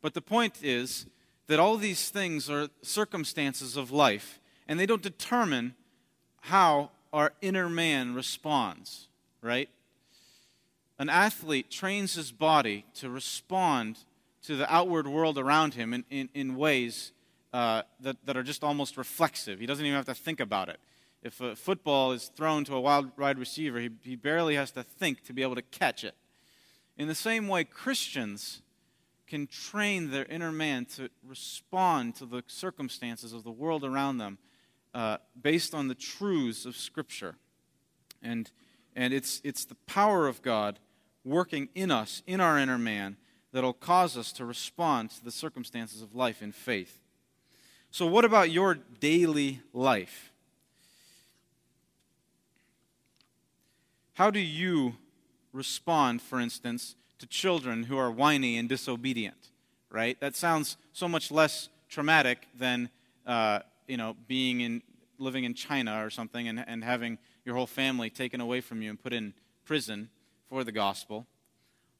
But 0.00 0.14
the 0.14 0.22
point 0.22 0.62
is 0.62 1.06
that 1.48 1.60
all 1.60 1.76
these 1.76 2.08
things 2.08 2.48
are 2.48 2.68
circumstances 2.80 3.76
of 3.76 3.90
life, 3.90 4.40
and 4.66 4.78
they 4.78 4.86
don't 4.86 5.02
determine 5.02 5.74
how 6.42 6.90
our 7.12 7.32
inner 7.42 7.68
man 7.68 8.14
responds, 8.14 9.08
right? 9.42 9.68
An 10.98 11.08
athlete 11.08 11.70
trains 11.70 12.14
his 12.14 12.30
body 12.30 12.84
to 12.94 13.10
respond 13.10 13.98
to 14.44 14.56
the 14.56 14.72
outward 14.72 15.08
world 15.08 15.38
around 15.38 15.74
him 15.74 15.92
in, 15.92 16.04
in, 16.10 16.28
in 16.34 16.56
ways 16.56 17.12
uh, 17.52 17.82
that, 18.00 18.16
that 18.24 18.36
are 18.36 18.42
just 18.42 18.62
almost 18.62 18.96
reflexive. 18.96 19.58
He 19.58 19.66
doesn't 19.66 19.84
even 19.84 19.96
have 19.96 20.06
to 20.06 20.14
think 20.14 20.40
about 20.40 20.68
it. 20.68 20.78
If 21.22 21.40
a 21.40 21.54
football 21.54 22.12
is 22.12 22.28
thrown 22.34 22.64
to 22.64 22.74
a 22.74 22.80
wild 22.80 23.10
wide 23.18 23.38
receiver, 23.38 23.78
he, 23.78 23.90
he 24.02 24.16
barely 24.16 24.54
has 24.56 24.70
to 24.72 24.82
think 24.82 25.22
to 25.24 25.32
be 25.32 25.42
able 25.42 25.54
to 25.54 25.62
catch 25.62 26.02
it. 26.02 26.14
In 26.96 27.08
the 27.08 27.14
same 27.14 27.48
way, 27.48 27.64
Christians 27.64 28.62
can 29.26 29.46
train 29.46 30.10
their 30.10 30.24
inner 30.24 30.50
man 30.50 30.84
to 30.84 31.08
respond 31.26 32.16
to 32.16 32.26
the 32.26 32.42
circumstances 32.46 33.32
of 33.32 33.44
the 33.44 33.50
world 33.50 33.84
around 33.84 34.18
them 34.18 34.38
uh, 34.92 35.18
based 35.40 35.74
on 35.74 35.88
the 35.88 35.94
truths 35.94 36.66
of 36.66 36.76
Scripture. 36.76 37.36
And, 38.22 38.50
and 38.96 39.14
it's, 39.14 39.40
it's 39.44 39.64
the 39.64 39.76
power 39.86 40.26
of 40.26 40.42
God 40.42 40.78
working 41.24 41.68
in 41.74 41.90
us, 41.90 42.22
in 42.26 42.40
our 42.40 42.58
inner 42.58 42.78
man, 42.78 43.16
that'll 43.52 43.72
cause 43.72 44.16
us 44.16 44.32
to 44.32 44.44
respond 44.44 45.10
to 45.10 45.24
the 45.24 45.30
circumstances 45.30 46.02
of 46.02 46.14
life 46.14 46.42
in 46.42 46.52
faith. 46.52 47.00
So, 47.90 48.06
what 48.06 48.24
about 48.24 48.50
your 48.50 48.74
daily 48.74 49.60
life? 49.72 50.29
How 54.14 54.30
do 54.30 54.40
you 54.40 54.96
respond, 55.52 56.22
for 56.22 56.40
instance, 56.40 56.96
to 57.18 57.26
children 57.26 57.84
who 57.84 57.96
are 57.96 58.10
whiny 58.10 58.56
and 58.58 58.68
disobedient? 58.68 59.50
Right? 59.90 60.18
That 60.20 60.36
sounds 60.36 60.76
so 60.92 61.08
much 61.08 61.30
less 61.30 61.68
traumatic 61.88 62.46
than 62.56 62.88
uh, 63.26 63.60
you 63.86 63.96
know 63.96 64.16
being 64.28 64.60
in 64.60 64.82
living 65.18 65.44
in 65.44 65.54
China 65.54 66.04
or 66.04 66.10
something 66.10 66.48
and, 66.48 66.64
and 66.66 66.82
having 66.82 67.18
your 67.44 67.54
whole 67.54 67.66
family 67.66 68.08
taken 68.08 68.40
away 68.40 68.60
from 68.60 68.82
you 68.82 68.88
and 68.90 69.02
put 69.02 69.12
in 69.12 69.34
prison 69.64 70.08
for 70.48 70.64
the 70.64 70.72
gospel. 70.72 71.26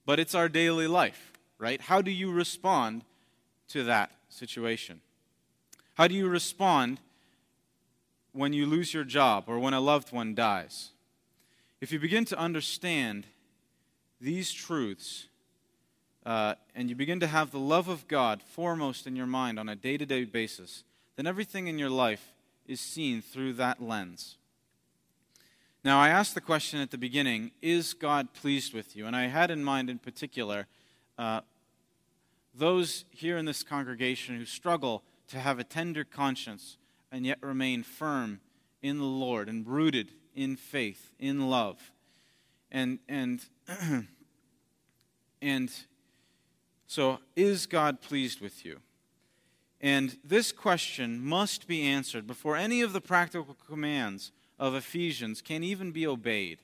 But 0.06 0.18
it's 0.18 0.34
our 0.34 0.48
daily 0.48 0.86
life, 0.86 1.32
right? 1.58 1.80
How 1.80 2.00
do 2.00 2.11
you 2.11 2.32
respond 2.32 3.04
to 3.68 3.84
that 3.84 4.11
situation? 4.28 5.00
How 5.94 6.08
do 6.08 6.14
you 6.14 6.28
respond 6.28 6.98
when 8.32 8.52
you 8.52 8.64
lose 8.66 8.94
your 8.94 9.04
job 9.04 9.44
or 9.46 9.58
when 9.58 9.74
a 9.74 9.80
loved 9.80 10.12
one 10.12 10.34
dies? 10.34 10.90
If 11.81 11.93
you 11.93 11.99
begin 11.99 12.26
to 12.26 12.39
understand 12.39 13.26
these 14.20 14.53
truths, 14.53 15.28
uh, 16.26 16.57
and 16.74 16.91
you 16.91 16.95
begin 16.95 17.20
to 17.20 17.26
have 17.26 17.53
the 17.53 17.59
love 17.59 17.89
of 17.89 18.07
God 18.07 18.43
foremost 18.43 19.07
in 19.07 19.16
your 19.16 19.26
mind 19.26 19.59
on 19.59 19.66
a 19.70 19.74
day 19.74 19.97
to 19.97 20.05
day 20.05 20.24
basis, 20.24 20.85
then 21.16 21.26
everything 21.26 21.68
in 21.68 21.78
your 21.78 21.89
life 21.89 22.35
is 22.66 22.83
seen 22.83 23.22
through 23.22 23.55
that 23.55 23.83
lens. 23.83 24.37
Now, 25.83 25.99
I 25.99 26.11
asked 26.11 26.35
the 26.35 26.43
question 26.43 26.81
at 26.81 26.91
the 26.91 26.99
beginning 26.99 27.51
Is 27.62 27.95
God 27.95 28.35
pleased 28.35 28.74
with 28.74 28.95
you? 28.95 29.07
And 29.07 29.16
I 29.16 29.28
had 29.28 29.51
in 29.51 29.64
mind, 29.64 29.89
in 29.89 29.99
particular, 29.99 30.66
uh, 31.16 31.41
those 32.55 33.07
here 33.11 33.39
in 33.39 33.47
this 33.47 33.62
congregation 33.62 34.37
who 34.37 34.45
struggle 34.45 35.03
to 35.28 35.39
have 35.39 35.59
a 35.59 35.64
tender 35.64 36.05
conscience 36.05 36.76
and 37.11 37.24
yet 37.24 37.39
remain 37.41 37.83
firm 37.85 38.41
in 38.83 38.99
the 38.99 39.05
Lord 39.05 39.49
and 39.49 39.66
rooted 39.66 40.12
in 40.41 40.57
faith, 40.57 41.12
in 41.18 41.51
love. 41.51 41.93
And, 42.72 42.99
and, 43.11 43.45
and 45.43 45.70
so, 46.86 47.18
is 47.36 47.66
God 47.66 48.01
pleased 48.01 48.41
with 48.41 48.64
you? 48.64 48.78
And 49.82 50.16
this 50.24 50.51
question 50.51 51.22
must 51.22 51.68
be 51.68 51.82
answered 51.82 52.26
before 52.26 52.57
any 52.57 52.80
of 52.80 52.95
the 52.95 53.03
practical 53.03 53.55
commands 53.68 54.32
of 54.59 54.74
Ephesians 54.74 55.43
can 55.43 55.62
even 55.62 55.91
be 55.91 56.07
obeyed. 56.07 56.61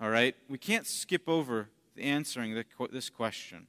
All 0.00 0.08
right? 0.08 0.34
We 0.48 0.56
can't 0.56 0.86
skip 0.86 1.28
over 1.28 1.68
answering 1.98 2.64
this 2.90 3.10
question. 3.10 3.66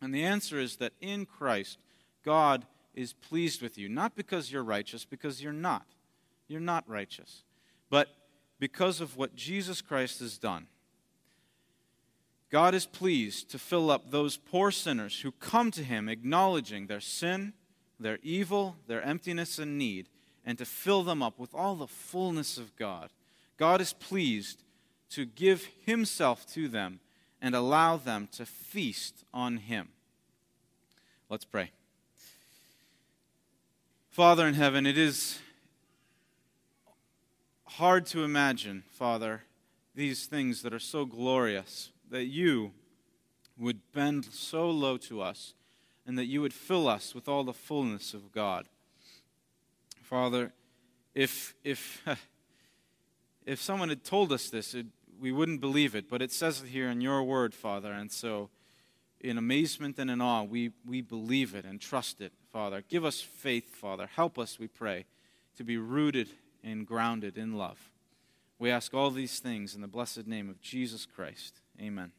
And 0.00 0.14
the 0.14 0.24
answer 0.24 0.58
is 0.58 0.76
that 0.76 0.94
in 0.98 1.26
Christ, 1.26 1.78
God 2.24 2.64
is 2.94 3.12
pleased 3.12 3.60
with 3.60 3.76
you. 3.76 3.90
Not 3.90 4.16
because 4.16 4.50
you're 4.50 4.64
righteous, 4.64 5.04
because 5.04 5.42
you're 5.42 5.52
not. 5.52 5.86
You're 6.48 6.60
not 6.60 6.88
righteous. 6.88 7.44
But 7.90 8.08
because 8.62 9.00
of 9.00 9.16
what 9.16 9.34
Jesus 9.34 9.80
Christ 9.82 10.20
has 10.20 10.38
done. 10.38 10.68
God 12.48 12.76
is 12.76 12.86
pleased 12.86 13.50
to 13.50 13.58
fill 13.58 13.90
up 13.90 14.12
those 14.12 14.36
poor 14.36 14.70
sinners 14.70 15.22
who 15.22 15.32
come 15.32 15.72
to 15.72 15.82
Him 15.82 16.08
acknowledging 16.08 16.86
their 16.86 17.00
sin, 17.00 17.54
their 17.98 18.20
evil, 18.22 18.76
their 18.86 19.02
emptiness 19.02 19.58
and 19.58 19.76
need, 19.76 20.08
and 20.46 20.56
to 20.58 20.64
fill 20.64 21.02
them 21.02 21.24
up 21.24 21.40
with 21.40 21.52
all 21.52 21.74
the 21.74 21.88
fullness 21.88 22.56
of 22.56 22.76
God. 22.76 23.10
God 23.56 23.80
is 23.80 23.94
pleased 23.94 24.62
to 25.10 25.24
give 25.24 25.66
Himself 25.84 26.46
to 26.52 26.68
them 26.68 27.00
and 27.40 27.56
allow 27.56 27.96
them 27.96 28.28
to 28.36 28.46
feast 28.46 29.24
on 29.34 29.56
Him. 29.56 29.88
Let's 31.28 31.44
pray. 31.44 31.72
Father 34.08 34.46
in 34.46 34.54
heaven, 34.54 34.86
it 34.86 34.96
is 34.96 35.40
hard 37.76 38.04
to 38.04 38.22
imagine, 38.22 38.84
Father, 38.90 39.42
these 39.94 40.26
things 40.26 40.62
that 40.62 40.74
are 40.74 40.78
so 40.78 41.06
glorious, 41.06 41.90
that 42.10 42.24
you 42.26 42.72
would 43.56 43.80
bend 43.92 44.26
so 44.26 44.68
low 44.70 44.96
to 44.98 45.22
us, 45.22 45.54
and 46.06 46.18
that 46.18 46.26
you 46.26 46.42
would 46.42 46.52
fill 46.52 46.86
us 46.86 47.14
with 47.14 47.28
all 47.28 47.44
the 47.44 47.52
fullness 47.52 48.12
of 48.12 48.30
God. 48.30 48.66
Father, 50.02 50.52
if, 51.14 51.54
if, 51.64 52.06
if 53.46 53.60
someone 53.60 53.88
had 53.88 54.04
told 54.04 54.32
us 54.32 54.50
this, 54.50 54.74
it, 54.74 54.86
we 55.18 55.32
wouldn't 55.32 55.60
believe 55.60 55.94
it, 55.94 56.10
but 56.10 56.20
it 56.20 56.32
says 56.32 56.62
it 56.62 56.68
here 56.68 56.90
in 56.90 57.00
your 57.00 57.22
word, 57.22 57.54
Father, 57.54 57.92
and 57.92 58.12
so 58.12 58.50
in 59.20 59.38
amazement 59.38 59.98
and 59.98 60.10
in 60.10 60.20
awe, 60.20 60.42
we, 60.42 60.72
we 60.86 61.00
believe 61.00 61.54
it 61.54 61.64
and 61.64 61.80
trust 61.80 62.20
it, 62.20 62.32
Father. 62.52 62.82
Give 62.88 63.04
us 63.04 63.20
faith, 63.20 63.74
Father. 63.74 64.08
Help 64.14 64.38
us, 64.38 64.58
we 64.58 64.66
pray, 64.66 65.06
to 65.56 65.64
be 65.64 65.78
rooted 65.78 66.28
and 66.62 66.86
grounded 66.86 67.36
in 67.36 67.56
love. 67.56 67.90
We 68.58 68.70
ask 68.70 68.94
all 68.94 69.10
these 69.10 69.40
things 69.40 69.74
in 69.74 69.80
the 69.80 69.88
blessed 69.88 70.26
name 70.26 70.48
of 70.48 70.60
Jesus 70.60 71.06
Christ. 71.06 71.60
Amen. 71.80 72.12